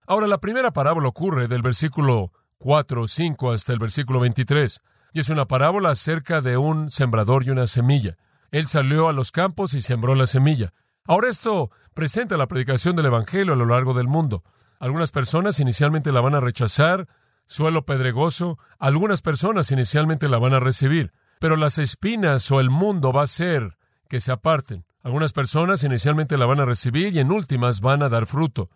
Ahora, 0.07 0.25
la 0.25 0.39
primera 0.39 0.71
parábola 0.71 1.09
ocurre 1.09 1.47
del 1.47 1.61
versículo 1.61 2.31
4 2.57 3.03
o 3.03 3.07
5 3.07 3.51
hasta 3.51 3.71
el 3.73 3.79
versículo 3.79 4.19
23, 4.19 4.81
y 5.13 5.19
es 5.19 5.29
una 5.29 5.45
parábola 5.45 5.91
acerca 5.91 6.41
de 6.41 6.57
un 6.57 6.89
sembrador 6.89 7.43
y 7.45 7.51
una 7.51 7.67
semilla. 7.67 8.17
Él 8.49 8.65
salió 8.65 9.09
a 9.09 9.13
los 9.13 9.31
campos 9.31 9.75
y 9.75 9.81
sembró 9.81 10.15
la 10.15 10.25
semilla. 10.25 10.73
Ahora 11.05 11.29
esto 11.29 11.69
presenta 11.93 12.35
la 12.35 12.47
predicación 12.47 12.95
del 12.95 13.05
Evangelio 13.05 13.53
a 13.53 13.57
lo 13.57 13.67
largo 13.67 13.93
del 13.93 14.07
mundo. 14.07 14.43
Algunas 14.79 15.11
personas 15.11 15.59
inicialmente 15.59 16.11
la 16.11 16.21
van 16.21 16.33
a 16.33 16.39
rechazar, 16.39 17.07
suelo 17.45 17.85
pedregoso, 17.85 18.57
algunas 18.79 19.21
personas 19.21 19.71
inicialmente 19.71 20.29
la 20.29 20.39
van 20.39 20.55
a 20.55 20.59
recibir, 20.59 21.13
pero 21.39 21.57
las 21.57 21.77
espinas 21.77 22.49
o 22.49 22.59
el 22.59 22.71
mundo 22.71 23.13
va 23.13 23.23
a 23.23 23.27
ser 23.27 23.76
que 24.07 24.19
se 24.19 24.31
aparten. 24.31 24.85
Algunas 25.03 25.33
personas 25.33 25.83
inicialmente 25.83 26.37
la 26.37 26.45
van 26.45 26.59
a 26.59 26.65
recibir 26.65 27.13
y 27.13 27.19
en 27.19 27.31
últimas 27.31 27.81
van 27.81 28.03
a 28.03 28.09
dar 28.09 28.25
fruto. 28.25 28.69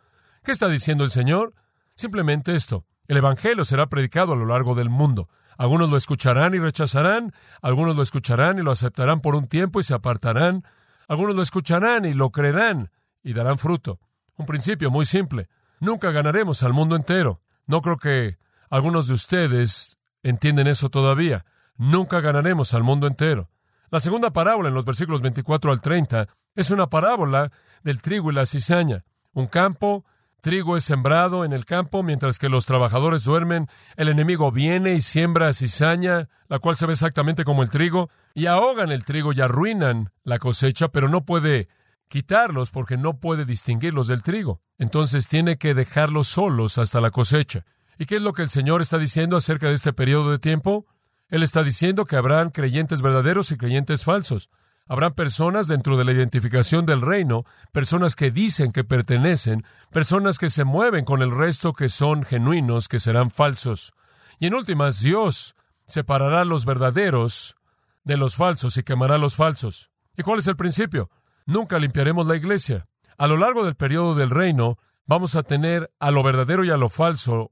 ¿Qué 0.44 0.52
está 0.52 0.68
diciendo 0.70 1.04
el 1.04 1.12
Señor? 1.12 1.54
Simplemente 1.96 2.56
esto. 2.56 2.86
El 3.08 3.18
Evangelio 3.18 3.66
será 3.66 3.88
predicado 3.88 4.34
a 4.34 4.36
lo 4.36 4.46
largo 4.46 4.76
del 4.76 4.90
mundo. 4.90 5.30
Algunos 5.58 5.90
lo 5.90 5.98
escucharán 5.98 6.54
y 6.54 6.60
rechazarán, 6.60 7.34
algunos 7.62 7.96
lo 7.96 8.02
escucharán 8.02 8.58
y 8.58 8.62
lo 8.62 8.72
aceptarán 8.72 9.20
por 9.20 9.36
un 9.36 9.48
tiempo 9.48 9.80
y 9.80 9.84
se 9.84 9.94
apartarán, 9.94 10.64
algunos 11.08 11.36
lo 11.36 11.42
escucharán 11.42 12.06
y 12.06 12.14
lo 12.14 12.32
creerán 12.32 12.90
y 13.24 13.34
darán 13.34 13.58
fruto. 13.58 14.00
Un 14.38 14.46
principio 14.46 14.90
muy 14.90 15.06
simple. 15.06 15.50
Nunca 15.80 16.12
ganaremos 16.12 16.64
al 16.64 16.74
mundo 16.74 16.96
entero. 16.96 17.42
No 17.68 17.82
creo 17.82 17.98
que 17.98 18.38
algunos 18.70 19.08
de 19.08 19.14
ustedes 19.14 19.98
entienden 20.24 20.68
eso 20.68 20.90
todavía. 20.90 21.46
Nunca 21.76 22.22
ganaremos 22.22 22.74
al 22.74 22.84
mundo 22.84 23.08
entero. 23.08 23.50
La 23.92 24.00
segunda 24.00 24.32
parábola 24.32 24.70
en 24.70 24.74
los 24.74 24.86
versículos 24.86 25.22
24 25.22 25.70
al 25.70 25.82
30 25.82 26.30
es 26.56 26.72
una 26.72 26.88
parábola 26.88 27.52
del 27.84 28.02
trigo 28.02 28.32
y 28.32 28.34
la 28.34 28.46
cizaña. 28.46 29.04
Un 29.34 29.48
campo, 29.48 30.06
trigo 30.40 30.78
es 30.78 30.86
sembrado 30.86 31.44
en 31.44 31.52
el 31.52 31.66
campo 31.66 32.02
mientras 32.02 32.40
que 32.40 32.48
los 32.48 32.66
trabajadores 32.66 33.26
duermen, 33.26 33.68
el 33.98 34.08
enemigo 34.08 34.50
viene 34.50 34.94
y 34.94 35.02
siembra 35.02 35.52
cizaña, 35.52 36.30
la 36.48 36.60
cual 36.60 36.78
se 36.78 36.86
ve 36.86 36.94
exactamente 36.94 37.44
como 37.44 37.64
el 37.64 37.70
trigo, 37.70 38.10
y 38.34 38.46
ahogan 38.46 38.94
el 38.94 39.04
trigo 39.04 39.34
y 39.34 39.42
arruinan 39.42 40.10
la 40.24 40.40
cosecha, 40.40 40.88
pero 40.88 41.10
no 41.10 41.26
puede 41.26 41.68
quitarlos 42.08 42.72
porque 42.72 42.96
no 42.96 43.20
puede 43.20 43.44
distinguirlos 43.44 44.08
del 44.08 44.24
trigo. 44.24 44.62
Entonces 44.78 45.28
tiene 45.28 45.58
que 45.58 45.74
dejarlos 45.74 46.30
solos 46.30 46.78
hasta 46.78 47.02
la 47.02 47.12
cosecha. 47.12 47.66
¿Y 47.98 48.06
qué 48.06 48.16
es 48.16 48.22
lo 48.22 48.32
que 48.32 48.44
el 48.44 48.50
Señor 48.50 48.82
está 48.82 48.98
diciendo 48.98 49.36
acerca 49.36 49.68
de 49.68 49.76
este 49.76 49.92
periodo 49.92 50.32
de 50.32 50.40
tiempo? 50.40 50.86
Él 51.32 51.44
está 51.44 51.64
diciendo 51.64 52.06
que 52.06 52.18
habrán 52.18 52.52
creyentes 52.52 53.02
verdaderos 53.02 53.52
y 53.52 53.58
creyentes 53.58 54.04
falsos. 54.04 54.50
Habrán 54.88 55.14
personas 55.14 55.70
dentro 55.70 55.96
de 55.96 56.04
la 56.04 56.12
identificación 56.12 56.86
del 56.86 57.02
reino, 57.02 57.46
personas 57.72 58.18
que 58.18 58.32
dicen 58.32 58.74
que 58.74 58.84
pertenecen, 58.84 59.64
personas 59.92 60.38
que 60.38 60.50
se 60.50 60.66
mueven 60.66 61.06
con 61.06 61.22
el 61.22 61.32
resto 61.32 61.72
que 61.72 61.88
son 61.88 62.24
genuinos, 62.24 62.90
que 62.90 63.00
serán 63.00 63.32
falsos. 63.32 63.94
Y 64.40 64.48
en 64.48 64.54
últimas, 64.54 65.02
Dios 65.02 65.56
separará 65.88 66.44
los 66.44 66.66
verdaderos 66.66 67.56
de 68.04 68.18
los 68.18 68.36
falsos 68.36 68.76
y 68.76 68.84
quemará 68.84 69.18
los 69.18 69.38
falsos. 69.38 69.90
¿Y 70.18 70.24
cuál 70.24 70.40
es 70.40 70.48
el 70.48 70.58
principio? 70.58 71.10
Nunca 71.46 71.80
limpiaremos 71.80 72.28
la 72.28 72.36
iglesia. 72.36 72.88
A 73.18 73.28
lo 73.28 73.38
largo 73.38 73.64
del 73.64 73.76
periodo 73.76 74.16
del 74.16 74.32
reino, 74.32 74.78
vamos 75.06 75.38
a 75.38 75.44
tener 75.44 75.94
a 76.00 76.12
lo 76.12 76.24
verdadero 76.24 76.66
y 76.66 76.72
a 76.72 76.78
lo 76.78 76.90
falso 76.90 77.52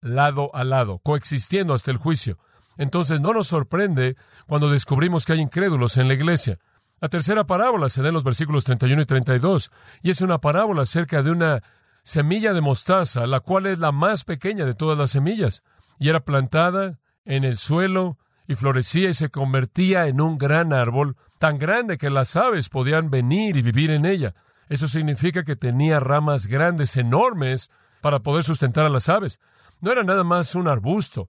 lado 0.00 0.50
a 0.54 0.64
lado, 0.64 1.00
coexistiendo 1.00 1.74
hasta 1.74 1.90
el 1.90 1.98
juicio. 1.98 2.38
Entonces 2.78 3.20
no 3.20 3.34
nos 3.34 3.48
sorprende 3.48 4.16
cuando 4.46 4.70
descubrimos 4.70 5.26
que 5.26 5.34
hay 5.34 5.40
incrédulos 5.40 5.98
en 5.98 6.08
la 6.08 6.14
iglesia. 6.14 6.58
La 7.00 7.08
tercera 7.08 7.44
parábola 7.44 7.88
se 7.88 8.02
da 8.02 8.08
en 8.08 8.14
los 8.14 8.24
versículos 8.24 8.64
31 8.64 9.02
y 9.02 9.06
32, 9.06 9.70
y 10.02 10.10
es 10.10 10.20
una 10.20 10.38
parábola 10.38 10.82
acerca 10.82 11.22
de 11.22 11.30
una 11.30 11.62
semilla 12.02 12.54
de 12.54 12.60
mostaza, 12.60 13.26
la 13.26 13.40
cual 13.40 13.66
es 13.66 13.78
la 13.78 13.92
más 13.92 14.24
pequeña 14.24 14.64
de 14.64 14.74
todas 14.74 14.96
las 14.96 15.10
semillas, 15.10 15.62
y 15.98 16.08
era 16.08 16.20
plantada 16.20 16.98
en 17.24 17.44
el 17.44 17.58
suelo, 17.58 18.16
y 18.46 18.54
florecía 18.54 19.10
y 19.10 19.14
se 19.14 19.28
convertía 19.28 20.06
en 20.06 20.20
un 20.20 20.38
gran 20.38 20.72
árbol, 20.72 21.16
tan 21.38 21.58
grande 21.58 21.98
que 21.98 22.10
las 22.10 22.34
aves 22.34 22.70
podían 22.70 23.10
venir 23.10 23.56
y 23.56 23.62
vivir 23.62 23.90
en 23.90 24.06
ella. 24.06 24.34
Eso 24.68 24.88
significa 24.88 25.44
que 25.44 25.54
tenía 25.54 26.00
ramas 26.00 26.46
grandes, 26.46 26.96
enormes, 26.96 27.70
para 28.00 28.20
poder 28.20 28.44
sustentar 28.44 28.86
a 28.86 28.90
las 28.90 29.08
aves. 29.08 29.40
No 29.80 29.92
era 29.92 30.02
nada 30.02 30.24
más 30.24 30.54
un 30.54 30.66
arbusto, 30.66 31.28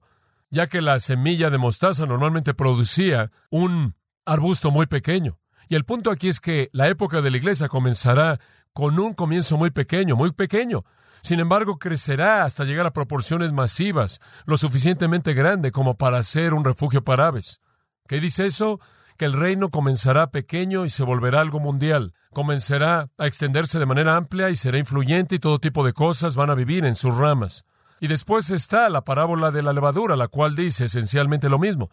ya 0.50 0.66
que 0.66 0.80
la 0.80 1.00
semilla 1.00 1.50
de 1.50 1.58
mostaza 1.58 2.06
normalmente 2.06 2.54
producía 2.54 3.30
un 3.50 3.94
arbusto 4.26 4.70
muy 4.70 4.86
pequeño. 4.86 5.38
Y 5.68 5.76
el 5.76 5.84
punto 5.84 6.10
aquí 6.10 6.28
es 6.28 6.40
que 6.40 6.68
la 6.72 6.88
época 6.88 7.20
de 7.20 7.30
la 7.30 7.36
iglesia 7.36 7.68
comenzará 7.68 8.40
con 8.72 8.98
un 8.98 9.14
comienzo 9.14 9.56
muy 9.56 9.70
pequeño, 9.70 10.16
muy 10.16 10.32
pequeño. 10.32 10.84
Sin 11.22 11.38
embargo, 11.38 11.78
crecerá 11.78 12.44
hasta 12.44 12.64
llegar 12.64 12.86
a 12.86 12.92
proporciones 12.92 13.52
masivas, 13.52 14.20
lo 14.46 14.56
suficientemente 14.56 15.34
grande 15.34 15.70
como 15.70 15.96
para 15.96 16.22
ser 16.22 16.54
un 16.54 16.64
refugio 16.64 17.04
para 17.04 17.28
aves. 17.28 17.60
¿Qué 18.08 18.20
dice 18.20 18.46
eso? 18.46 18.80
Que 19.16 19.26
el 19.26 19.34
reino 19.34 19.70
comenzará 19.70 20.30
pequeño 20.30 20.84
y 20.84 20.90
se 20.90 21.04
volverá 21.04 21.40
algo 21.40 21.60
mundial. 21.60 22.14
Comenzará 22.32 23.10
a 23.18 23.26
extenderse 23.26 23.78
de 23.78 23.86
manera 23.86 24.16
amplia 24.16 24.50
y 24.50 24.56
será 24.56 24.78
influyente 24.78 25.36
y 25.36 25.38
todo 25.38 25.58
tipo 25.58 25.84
de 25.84 25.92
cosas 25.92 26.36
van 26.36 26.50
a 26.50 26.54
vivir 26.54 26.84
en 26.84 26.94
sus 26.94 27.16
ramas. 27.16 27.64
Y 28.00 28.08
después 28.08 28.50
está 28.50 28.88
la 28.88 29.04
parábola 29.04 29.50
de 29.50 29.62
la 29.62 29.72
levadura, 29.72 30.16
la 30.16 30.28
cual 30.28 30.56
dice 30.56 30.86
esencialmente 30.86 31.48
lo 31.50 31.58
mismo. 31.58 31.90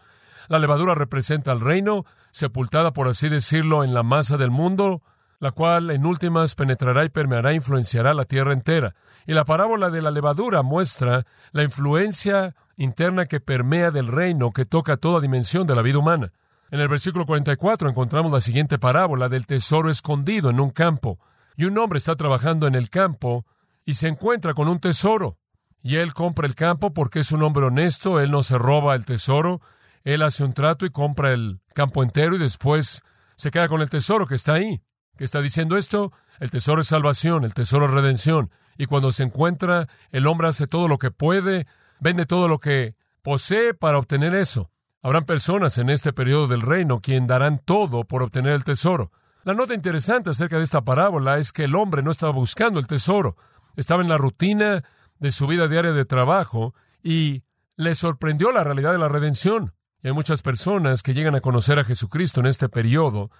La 0.48 0.58
levadura 0.58 0.96
representa 0.96 1.52
al 1.52 1.60
reino, 1.60 2.06
sepultada, 2.32 2.94
por 2.94 3.10
así 3.10 3.28
decirlo, 3.28 3.84
en 3.84 3.94
la 3.94 4.04
masa 4.04 4.38
del 4.38 4.50
mundo, 4.50 5.04
la 5.40 5.52
cual 5.52 5.92
en 5.92 6.06
últimas 6.06 6.56
penetrará 6.56 7.04
y 7.04 7.10
permeará 7.10 7.54
influenciará 7.54 8.14
la 8.14 8.26
tierra 8.26 8.54
entera. 8.54 8.96
Y 9.26 9.34
la 9.34 9.44
parábola 9.44 9.90
de 9.90 10.02
la 10.02 10.10
levadura 10.12 10.64
muestra 10.64 11.26
la 11.52 11.64
influencia 11.64 12.56
interna 12.78 13.26
que 13.26 13.42
permea 13.42 13.92
del 13.92 14.08
reino 14.08 14.52
que 14.52 14.66
toca 14.66 14.98
toda 14.98 15.20
dimensión 15.20 15.68
de 15.68 15.76
la 15.76 15.82
vida 15.82 16.00
humana. 16.00 16.32
En 16.72 16.80
el 16.80 16.88
versículo 16.88 17.26
44 17.26 17.90
encontramos 17.90 18.32
la 18.32 18.42
siguiente 18.42 18.80
parábola 18.80 19.30
del 19.30 19.46
tesoro 19.46 19.90
escondido 19.90 20.50
en 20.50 20.60
un 20.60 20.70
campo. 20.70 21.20
Y 21.56 21.66
un 21.66 21.78
hombre 21.78 21.98
está 21.98 22.16
trabajando 22.16 22.68
en 22.68 22.76
el 22.76 22.90
campo 22.90 23.46
y 23.86 23.94
se 23.94 24.08
encuentra 24.08 24.54
con 24.54 24.68
un 24.68 24.80
tesoro. 24.80 25.38
Y 25.82 25.96
él 25.98 26.14
compra 26.14 26.48
el 26.48 26.56
campo 26.56 26.94
porque 26.94 27.20
es 27.20 27.32
un 27.32 27.44
hombre 27.44 27.66
honesto, 27.66 28.20
él 28.20 28.32
no 28.32 28.42
se 28.42 28.58
roba 28.58 28.96
el 28.96 29.06
tesoro, 29.06 29.62
él 30.04 30.22
hace 30.22 30.44
un 30.44 30.54
trato 30.54 30.86
y 30.86 30.90
compra 30.90 31.34
el 31.34 31.60
campo 31.74 32.04
entero 32.04 32.36
y 32.36 32.40
después 32.40 33.04
se 33.36 33.52
queda 33.52 33.68
con 33.68 33.82
el 33.82 33.90
tesoro 33.90 34.26
que 34.26 34.36
está 34.36 34.54
ahí. 34.54 34.82
¿Qué 35.18 35.24
está 35.24 35.42
diciendo 35.42 35.78
esto? 35.78 36.12
El 36.40 36.52
tesoro 36.52 36.82
es 36.82 36.88
salvación, 36.88 37.44
el 37.44 37.54
tesoro 37.54 37.86
es 37.86 37.92
redención. 37.92 38.52
Y 38.78 38.86
cuando 38.86 39.12
se 39.12 39.24
encuentra, 39.24 39.88
el 40.12 40.28
hombre 40.28 40.48
hace 40.48 40.68
todo 40.68 40.88
lo 40.88 40.98
que 40.98 41.12
puede, 41.12 41.66
vende 42.00 42.26
todo 42.26 42.48
lo 42.48 42.60
que 42.60 42.96
posee 43.24 43.74
para 43.74 43.98
obtener 43.98 44.36
eso. 44.36 44.72
Habrán 45.02 45.26
personas 45.26 45.78
en 45.78 45.90
este 45.90 46.14
periodo 46.14 46.48
del 46.48 46.62
reino 46.62 47.02
quien 47.02 47.28
darán 47.28 47.60
todo 47.60 48.04
por 48.04 48.24
obtener 48.24 48.54
el 48.54 48.64
tesoro. 48.64 49.12
La 49.44 49.54
nota 49.54 49.74
interesante 49.74 50.30
acerca 50.30 50.58
de 50.58 50.64
esta 50.64 50.82
parábola 50.82 51.38
es 51.38 51.52
que 51.52 51.64
el 51.64 51.76
hombre 51.76 52.04
no 52.04 52.12
estaba 52.12 52.34
buscando 52.34 52.80
el 52.80 52.88
tesoro, 52.88 53.38
estaba 53.76 54.02
en 54.02 54.10
la 54.10 54.18
rutina 54.18 54.84
de 55.20 55.32
su 55.32 55.48
vida 55.48 55.68
diaria 55.68 55.92
de 55.92 56.06
trabajo 56.06 56.74
y 57.04 57.44
le 57.76 57.96
sorprendió 57.96 58.52
la 58.52 58.64
realidad 58.64 58.92
de 58.92 58.98
la 58.98 59.08
redención. 59.08 59.74
Y 60.04 60.08
hay 60.08 60.14
muchas 60.14 60.42
personas 60.42 61.04
que 61.04 61.14
llegan 61.14 61.36
a 61.36 61.42
conocer 61.42 61.80
a 61.80 61.84
Jesucristo 61.84 62.40
en 62.40 62.46
este 62.48 62.70
periodo, 62.70 63.32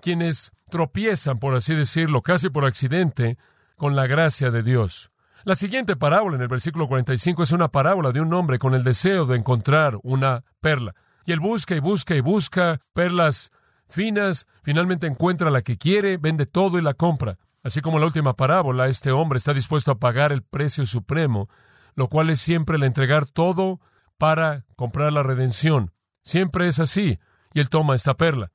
quienes 0.00 0.52
tropiezan, 0.70 1.38
por 1.38 1.54
así 1.54 1.74
decirlo, 1.74 2.22
casi 2.22 2.50
por 2.50 2.64
accidente, 2.64 3.38
con 3.76 3.96
la 3.96 4.06
gracia 4.06 4.50
de 4.50 4.62
Dios. 4.62 5.10
La 5.44 5.56
siguiente 5.56 5.96
parábola 5.96 6.36
en 6.36 6.42
el 6.42 6.48
versículo 6.48 6.88
45 6.88 7.42
es 7.42 7.52
una 7.52 7.68
parábola 7.68 8.12
de 8.12 8.20
un 8.20 8.32
hombre 8.32 8.58
con 8.58 8.74
el 8.74 8.82
deseo 8.82 9.26
de 9.26 9.36
encontrar 9.36 9.98
una 10.02 10.42
perla. 10.60 10.94
Y 11.26 11.32
él 11.32 11.40
busca 11.40 11.74
y 11.74 11.80
busca 11.80 12.14
y 12.14 12.20
busca 12.20 12.80
perlas 12.94 13.50
finas, 13.88 14.46
finalmente 14.62 15.06
encuentra 15.06 15.50
la 15.50 15.62
que 15.62 15.76
quiere, 15.76 16.16
vende 16.16 16.46
todo 16.46 16.78
y 16.78 16.82
la 16.82 16.94
compra. 16.94 17.38
Así 17.64 17.80
como 17.80 17.98
la 17.98 18.04
última 18.04 18.34
parábola, 18.34 18.88
este 18.88 19.10
hombre 19.10 19.38
está 19.38 19.54
dispuesto 19.54 19.90
a 19.90 19.98
pagar 19.98 20.32
el 20.32 20.42
precio 20.42 20.84
supremo, 20.84 21.48
lo 21.94 22.08
cual 22.08 22.28
es 22.28 22.38
siempre 22.40 22.76
el 22.76 22.82
entregar 22.82 23.24
todo 23.24 23.80
para 24.18 24.66
comprar 24.76 25.14
la 25.14 25.22
redención. 25.22 25.90
Siempre 26.22 26.68
es 26.68 26.78
así, 26.78 27.18
y 27.54 27.60
él 27.60 27.70
toma 27.70 27.94
esta 27.94 28.18
perla. 28.18 28.52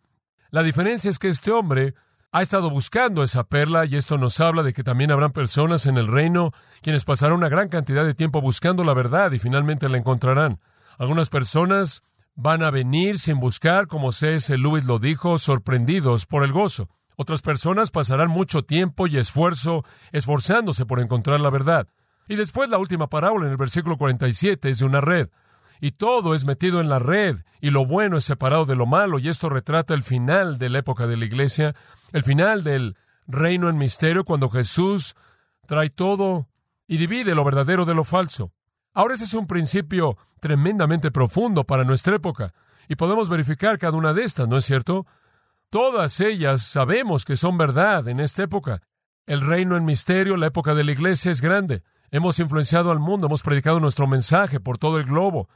La 0.52 0.62
diferencia 0.62 1.10
es 1.10 1.18
que 1.18 1.28
este 1.28 1.52
hombre 1.52 1.96
ha 2.32 2.44
estado 2.44 2.70
buscando 2.70 3.24
esa 3.24 3.44
perla 3.46 3.86
y 3.86 3.96
esto 3.96 4.20
nos 4.20 4.40
habla 4.40 4.62
de 4.62 4.74
que 4.74 4.84
también 4.84 5.10
habrán 5.10 5.32
personas 5.32 5.88
en 5.88 5.98
el 5.98 6.08
reino 6.08 6.54
quienes 6.82 7.04
pasarán 7.04 7.38
una 7.38 7.50
gran 7.50 7.70
cantidad 7.70 8.06
de 8.06 8.14
tiempo 8.14 8.42
buscando 8.42 8.84
la 8.84 8.94
verdad 8.94 9.32
y 9.32 9.40
finalmente 9.40 9.90
la 9.90 9.98
encontrarán. 9.98 10.60
Algunas 11.00 11.30
personas 11.30 12.04
van 12.36 12.62
a 12.62 12.70
venir 12.70 13.18
sin 13.18 13.40
buscar, 13.40 13.88
como 13.88 14.12
C.S. 14.12 14.56
Lewis 14.58 14.86
lo 14.86 15.00
dijo, 15.00 15.40
sorprendidos 15.40 16.28
por 16.28 16.44
el 16.44 16.52
gozo. 16.52 16.90
Otras 17.22 17.42
personas 17.42 17.92
pasarán 17.92 18.30
mucho 18.30 18.64
tiempo 18.64 19.06
y 19.06 19.18
esfuerzo 19.18 19.84
esforzándose 20.14 20.86
por 20.86 21.02
encontrar 21.02 21.42
la 21.42 21.50
verdad. 21.50 21.90
Y 22.30 22.38
después 22.38 22.70
la 22.70 22.78
última 22.78 23.08
parábola 23.08 23.46
en 23.46 23.52
el 23.52 23.58
versículo 23.58 23.98
47 23.98 24.70
es 24.70 24.80
de 24.80 24.86
una 24.86 25.02
red 25.02 25.28
y 25.82 25.92
todo 25.92 26.34
es 26.34 26.46
metido 26.46 26.80
en 26.80 26.88
la 26.88 26.98
red, 26.98 27.40
y 27.60 27.72
lo 27.72 27.86
bueno 27.86 28.16
es 28.16 28.24
separado 28.24 28.66
de 28.66 28.78
lo 28.78 28.86
malo, 28.86 29.20
y 29.20 29.28
esto 29.28 29.50
retrata 29.50 29.94
el 29.94 30.02
final 30.02 30.60
de 30.60 30.70
la 30.70 30.80
época 30.80 31.08
de 31.08 31.18
la 31.18 31.26
iglesia, 31.26 31.76
el 32.14 32.24
final 32.24 32.64
del 32.64 32.96
reino 33.28 33.68
en 33.68 33.78
misterio, 33.78 34.24
cuando 34.24 34.50
Jesús 34.50 35.16
trae 35.68 35.90
todo 35.90 36.48
y 36.88 36.98
divide 36.98 37.36
lo 37.36 37.44
verdadero 37.44 37.84
de 37.84 37.96
lo 37.96 38.06
falso. 38.06 38.54
Ahora 38.94 39.16
ese 39.16 39.26
es 39.26 39.34
un 39.34 39.46
principio 39.46 40.18
tremendamente 40.40 41.12
profundo 41.12 41.66
para 41.66 41.84
nuestra 41.84 42.16
época, 42.16 42.54
y 42.88 42.96
podemos 42.96 43.28
verificar 43.28 43.78
cada 43.78 43.98
una 43.98 44.14
de 44.14 44.24
estas, 44.24 44.48
¿no 44.48 44.56
es 44.56 44.64
cierto? 44.64 45.06
Todas 45.72 46.20
ellas 46.20 46.64
sabemos 46.64 47.26
que 47.26 47.36
son 47.36 47.60
verdad 47.60 48.08
en 48.08 48.20
esta 48.20 48.42
época. 48.42 48.82
El 49.28 49.42
reino 49.42 49.78
en 49.78 49.86
misterio, 49.86 50.36
la 50.36 50.48
época 50.48 50.74
de 50.74 50.84
la 50.84 50.92
iglesia 50.92 51.32
es 51.32 51.42
grande. 51.42 51.84
Hemos 52.10 52.40
influenciado 52.40 52.90
al 52.90 52.98
mundo, 52.98 53.28
hemos 53.28 53.44
predicado 53.44 53.80
nuestro 53.80 54.08
mensaje 54.08 54.60
por 54.60 54.80
todo 54.80 54.98
el 54.98 55.06
globo. 55.06 55.48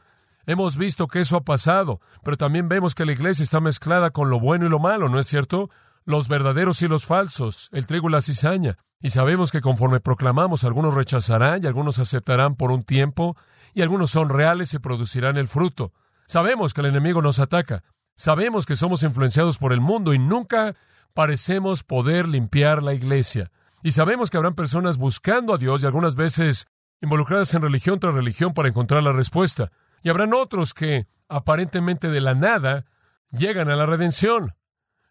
Hemos 0.45 0.77
visto 0.77 1.07
que 1.07 1.21
eso 1.21 1.35
ha 1.35 1.43
pasado, 1.43 1.99
pero 2.23 2.37
también 2.37 2.69
vemos 2.69 2.93
que 2.93 3.05
la 3.05 3.13
iglesia 3.13 3.41
está 3.41 3.59
mezclada 3.59 4.11
con 4.11 4.29
lo 4.29 4.39
bueno 4.39 4.67
y 4.67 4.69
lo 4.69 4.77
malo, 4.77 5.09
¿no 5.09 5.17
es 5.17 5.25
cierto? 5.25 5.71
Los 6.05 6.27
verdaderos 6.27 6.83
y 6.83 6.87
los 6.87 7.07
falsos, 7.07 7.69
el 7.71 7.87
trigo 7.87 8.07
y 8.07 8.11
la 8.11 8.21
cizaña. 8.21 8.77
Y 9.01 9.09
sabemos 9.09 9.51
que 9.51 9.61
conforme 9.61 9.99
proclamamos, 9.99 10.63
algunos 10.63 10.93
rechazarán 10.93 11.63
y 11.63 11.65
algunos 11.65 11.97
aceptarán 11.97 12.53
por 12.53 12.71
un 12.71 12.83
tiempo, 12.83 13.35
y 13.73 13.81
algunos 13.81 14.11
son 14.11 14.29
reales 14.29 14.75
y 14.75 14.79
producirán 14.79 15.37
el 15.37 15.47
fruto. 15.47 15.91
Sabemos 16.27 16.75
que 16.75 16.81
el 16.81 16.87
enemigo 16.87 17.23
nos 17.23 17.39
ataca. 17.39 17.83
Sabemos 18.15 18.65
que 18.65 18.75
somos 18.75 19.03
influenciados 19.03 19.57
por 19.57 19.73
el 19.73 19.81
mundo 19.81 20.13
y 20.13 20.19
nunca 20.19 20.75
parecemos 21.13 21.83
poder 21.83 22.27
limpiar 22.27 22.83
la 22.83 22.93
iglesia. 22.93 23.51
Y 23.81 23.91
sabemos 23.91 24.29
que 24.29 24.37
habrán 24.37 24.55
personas 24.55 24.97
buscando 24.97 25.53
a 25.53 25.57
Dios 25.57 25.83
y 25.83 25.85
algunas 25.85 26.15
veces 26.15 26.67
involucradas 27.01 27.53
en 27.53 27.61
religión 27.61 27.99
tras 27.99 28.13
religión 28.13 28.53
para 28.53 28.69
encontrar 28.69 29.03
la 29.03 29.11
respuesta. 29.11 29.71
Y 30.03 30.09
habrán 30.09 30.33
otros 30.33 30.73
que, 30.73 31.07
aparentemente 31.27 32.09
de 32.09 32.21
la 32.21 32.33
nada, 32.33 32.85
llegan 33.31 33.69
a 33.69 33.75
la 33.75 33.85
redención. 33.85 34.55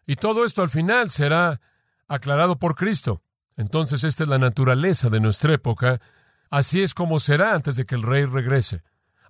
Y 0.05 0.15
todo 0.15 0.43
esto 0.45 0.61
al 0.61 0.69
final 0.69 1.09
será 1.09 1.61
aclarado 2.07 2.57
por 2.57 2.75
Cristo. 2.75 3.21
Entonces 3.55 4.03
esta 4.03 4.23
es 4.23 4.29
la 4.29 4.39
naturaleza 4.39 5.09
de 5.09 5.19
nuestra 5.19 5.53
época. 5.53 6.01
Así 6.49 6.81
es 6.81 6.93
como 6.93 7.19
será 7.19 7.53
antes 7.53 7.75
de 7.75 7.85
que 7.85 7.95
el 7.95 8.03
rey 8.03 8.25
regrese. 8.25 8.81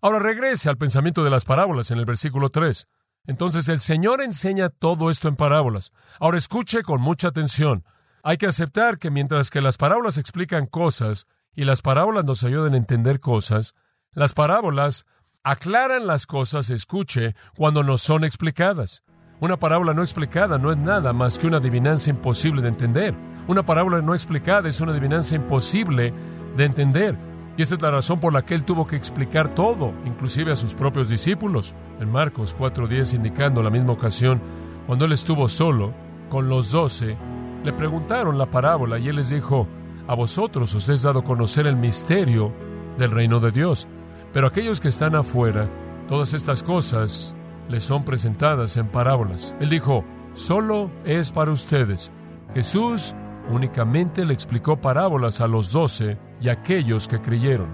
Ahora 0.01 0.19
regrese 0.19 0.69
al 0.69 0.77
pensamiento 0.77 1.23
de 1.23 1.29
las 1.29 1.45
parábolas 1.45 1.91
en 1.91 1.99
el 1.99 2.05
versículo 2.05 2.49
3. 2.49 2.87
Entonces 3.25 3.69
el 3.69 3.79
Señor 3.79 4.21
enseña 4.21 4.69
todo 4.69 5.09
esto 5.09 5.29
en 5.29 5.35
parábolas. 5.35 5.93
Ahora 6.19 6.37
escuche 6.37 6.83
con 6.83 7.01
mucha 7.01 7.29
atención. 7.29 7.85
Hay 8.21 8.37
que 8.37 8.47
aceptar 8.47 8.99
que 8.99 9.11
mientras 9.11 9.49
que 9.49 9.61
las 9.61 9.77
parábolas 9.77 10.17
explican 10.17 10.65
cosas 10.65 11.27
y 11.55 11.63
las 11.63 11.81
parábolas 11.81 12.25
nos 12.25 12.43
ayudan 12.43 12.73
a 12.73 12.77
entender 12.77 13.19
cosas, 13.19 13.75
las 14.11 14.33
parábolas 14.33 15.05
aclaran 15.43 16.05
las 16.05 16.25
cosas, 16.25 16.69
escuche, 16.69 17.35
cuando 17.55 17.83
no 17.83 17.97
son 17.97 18.23
explicadas. 18.23 19.03
Una 19.39 19.57
parábola 19.57 19.93
no 19.93 20.01
explicada 20.01 20.57
no 20.57 20.71
es 20.71 20.77
nada 20.77 21.11
más 21.13 21.37
que 21.37 21.47
una 21.47 21.57
adivinanza 21.57 22.09
imposible 22.09 22.61
de 22.61 22.69
entender. 22.69 23.15
Una 23.47 23.65
parábola 23.65 24.01
no 24.01 24.13
explicada 24.13 24.69
es 24.69 24.79
una 24.79 24.91
adivinanza 24.91 25.35
imposible 25.35 26.13
de 26.55 26.65
entender. 26.65 27.32
Y 27.55 27.61
esa 27.61 27.75
es 27.75 27.81
la 27.81 27.91
razón 27.91 28.19
por 28.19 28.33
la 28.33 28.43
que 28.43 28.55
él 28.55 28.63
tuvo 28.63 28.87
que 28.87 28.95
explicar 28.95 29.53
todo, 29.53 29.93
inclusive 30.05 30.51
a 30.51 30.55
sus 30.55 30.73
propios 30.73 31.09
discípulos. 31.09 31.75
En 31.99 32.11
Marcos 32.11 32.55
4.10 32.57 33.15
indicando 33.15 33.61
la 33.61 33.69
misma 33.69 33.93
ocasión, 33.93 34.41
cuando 34.87 35.05
él 35.05 35.11
estuvo 35.11 35.47
solo 35.47 35.93
con 36.29 36.49
los 36.49 36.71
doce, 36.71 37.15
le 37.63 37.73
preguntaron 37.73 38.37
la 38.37 38.49
parábola 38.49 38.97
y 38.97 39.07
él 39.07 39.17
les 39.17 39.29
dijo, 39.29 39.67
a 40.07 40.15
vosotros 40.15 40.73
os 40.73 40.89
es 40.89 41.03
dado 41.03 41.23
conocer 41.23 41.67
el 41.67 41.75
misterio 41.75 42.51
del 42.97 43.11
reino 43.11 43.39
de 43.39 43.51
Dios, 43.51 43.87
pero 44.33 44.47
aquellos 44.47 44.81
que 44.81 44.87
están 44.87 45.15
afuera, 45.15 45.69
todas 46.07 46.33
estas 46.33 46.63
cosas 46.63 47.35
les 47.69 47.83
son 47.83 48.03
presentadas 48.03 48.75
en 48.77 48.87
parábolas. 48.87 49.55
Él 49.59 49.69
dijo, 49.69 50.03
solo 50.33 50.91
es 51.05 51.31
para 51.31 51.51
ustedes. 51.51 52.11
Jesús 52.53 53.15
únicamente 53.49 54.25
le 54.25 54.33
explicó 54.33 54.81
parábolas 54.81 55.39
a 55.39 55.47
los 55.47 55.71
doce 55.71 56.17
y 56.43 56.49
aquellos 56.49 57.07
que 57.07 57.21
creyeron, 57.21 57.69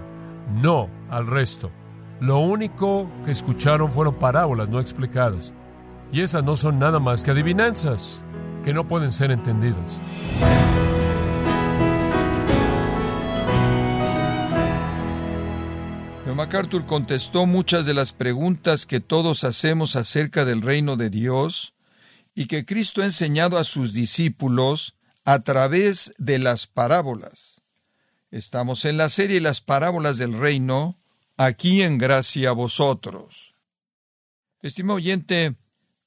no 0.54 0.88
al 1.10 1.26
resto. 1.26 1.70
Lo 2.20 2.38
único 2.38 3.10
que 3.24 3.32
escucharon 3.32 3.92
fueron 3.92 4.14
parábolas 4.14 4.70
no 4.70 4.80
explicadas. 4.80 5.52
Y 6.12 6.20
esas 6.20 6.44
no 6.44 6.56
son 6.56 6.78
nada 6.78 6.98
más 6.98 7.22
que 7.22 7.32
adivinanzas 7.32 8.22
que 8.64 8.72
no 8.72 8.86
pueden 8.86 9.10
ser 9.10 9.30
entendidas. 9.30 10.00
MacArthur 16.40 16.86
contestó 16.86 17.44
muchas 17.44 17.84
de 17.84 17.92
las 17.92 18.14
preguntas 18.14 18.86
que 18.86 19.00
todos 19.00 19.44
hacemos 19.44 19.94
acerca 19.94 20.46
del 20.46 20.62
reino 20.62 20.96
de 20.96 21.10
Dios 21.10 21.74
y 22.34 22.46
que 22.46 22.64
Cristo 22.64 23.02
ha 23.02 23.04
enseñado 23.04 23.58
a 23.58 23.64
sus 23.64 23.92
discípulos 23.92 24.94
a 25.26 25.40
través 25.40 26.14
de 26.16 26.38
las 26.38 26.66
parábolas. 26.66 27.59
Estamos 28.30 28.84
en 28.84 28.96
la 28.96 29.08
serie 29.08 29.40
Las 29.40 29.60
parábolas 29.60 30.18
del 30.18 30.38
reino, 30.38 30.98
aquí 31.36 31.82
en 31.82 31.98
gracia 31.98 32.50
a 32.50 32.52
vosotros. 32.52 33.54
Estimado 34.62 34.96
oyente, 34.96 35.56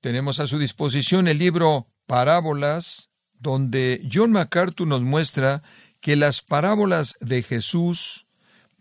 tenemos 0.01 0.39
a 0.39 0.47
su 0.47 0.59
disposición 0.59 1.27
el 1.27 1.39
libro 1.39 1.87
Parábolas, 2.05 3.09
donde 3.39 4.07
John 4.11 4.31
MacArthur 4.31 4.87
nos 4.87 5.01
muestra 5.01 5.63
que 5.99 6.15
las 6.15 6.41
parábolas 6.41 7.15
de 7.19 7.43
Jesús 7.43 8.23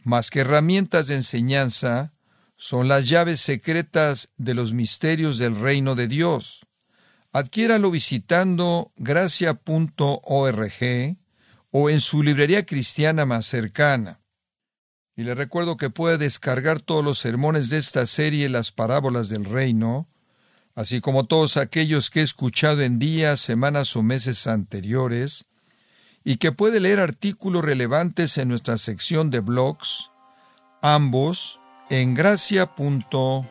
más 0.05 0.31
que 0.31 0.41
herramientas 0.41 1.07
de 1.07 1.17
enseñanza, 1.17 2.13
son 2.57 2.89
las 2.89 3.09
llaves 3.09 3.41
secretas 3.41 4.31
de 4.37 4.55
los 4.55 4.73
misterios 4.73 5.39
del 5.39 5.59
reino 5.59 5.95
de 5.95 6.09
Dios. 6.09 6.67
Adquiéralo 7.33 7.91
visitando 7.91 8.93
gracia.org 8.97 9.57
o 11.73 11.91
en 11.91 12.01
su 12.01 12.23
librería 12.23 12.65
cristiana 12.65 13.27
más 13.27 13.47
cercana. 13.47 14.21
Y 15.17 15.25
le 15.25 15.35
recuerdo 15.35 15.77
que 15.77 15.91
puede 15.91 16.19
descargar 16.19 16.81
todos 16.81 17.05
los 17.05 17.19
sermones 17.19 17.69
de 17.71 17.79
esta 17.79 18.07
serie 18.07 18.49
Las 18.49 18.71
parábolas 18.71 19.29
del 19.29 19.45
reino, 19.45 20.09
así 20.75 21.01
como 21.01 21.27
todos 21.27 21.57
aquellos 21.57 22.11
que 22.11 22.21
he 22.21 22.23
escuchado 22.23 22.83
en 22.83 22.99
días, 22.99 23.41
semanas 23.41 23.97
o 23.97 24.03
meses 24.03 24.47
anteriores, 24.47 25.47
y 26.25 26.37
que 26.37 26.53
puede 26.53 26.79
leer 26.79 27.01
artículos 27.01 27.65
relevantes 27.65 28.39
en 28.39 28.49
nuestra 28.49 28.79
sección 28.79 29.31
de 29.31 29.41
blogs, 29.41 30.11
ambos 30.83 31.59
en 31.91 32.15
gracia.org. 32.15 33.47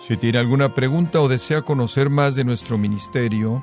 Si 0.00 0.16
tiene 0.16 0.38
alguna 0.38 0.74
pregunta 0.74 1.20
o 1.20 1.28
desea 1.28 1.62
conocer 1.62 2.10
más 2.10 2.34
de 2.34 2.44
nuestro 2.44 2.78
ministerio, 2.78 3.62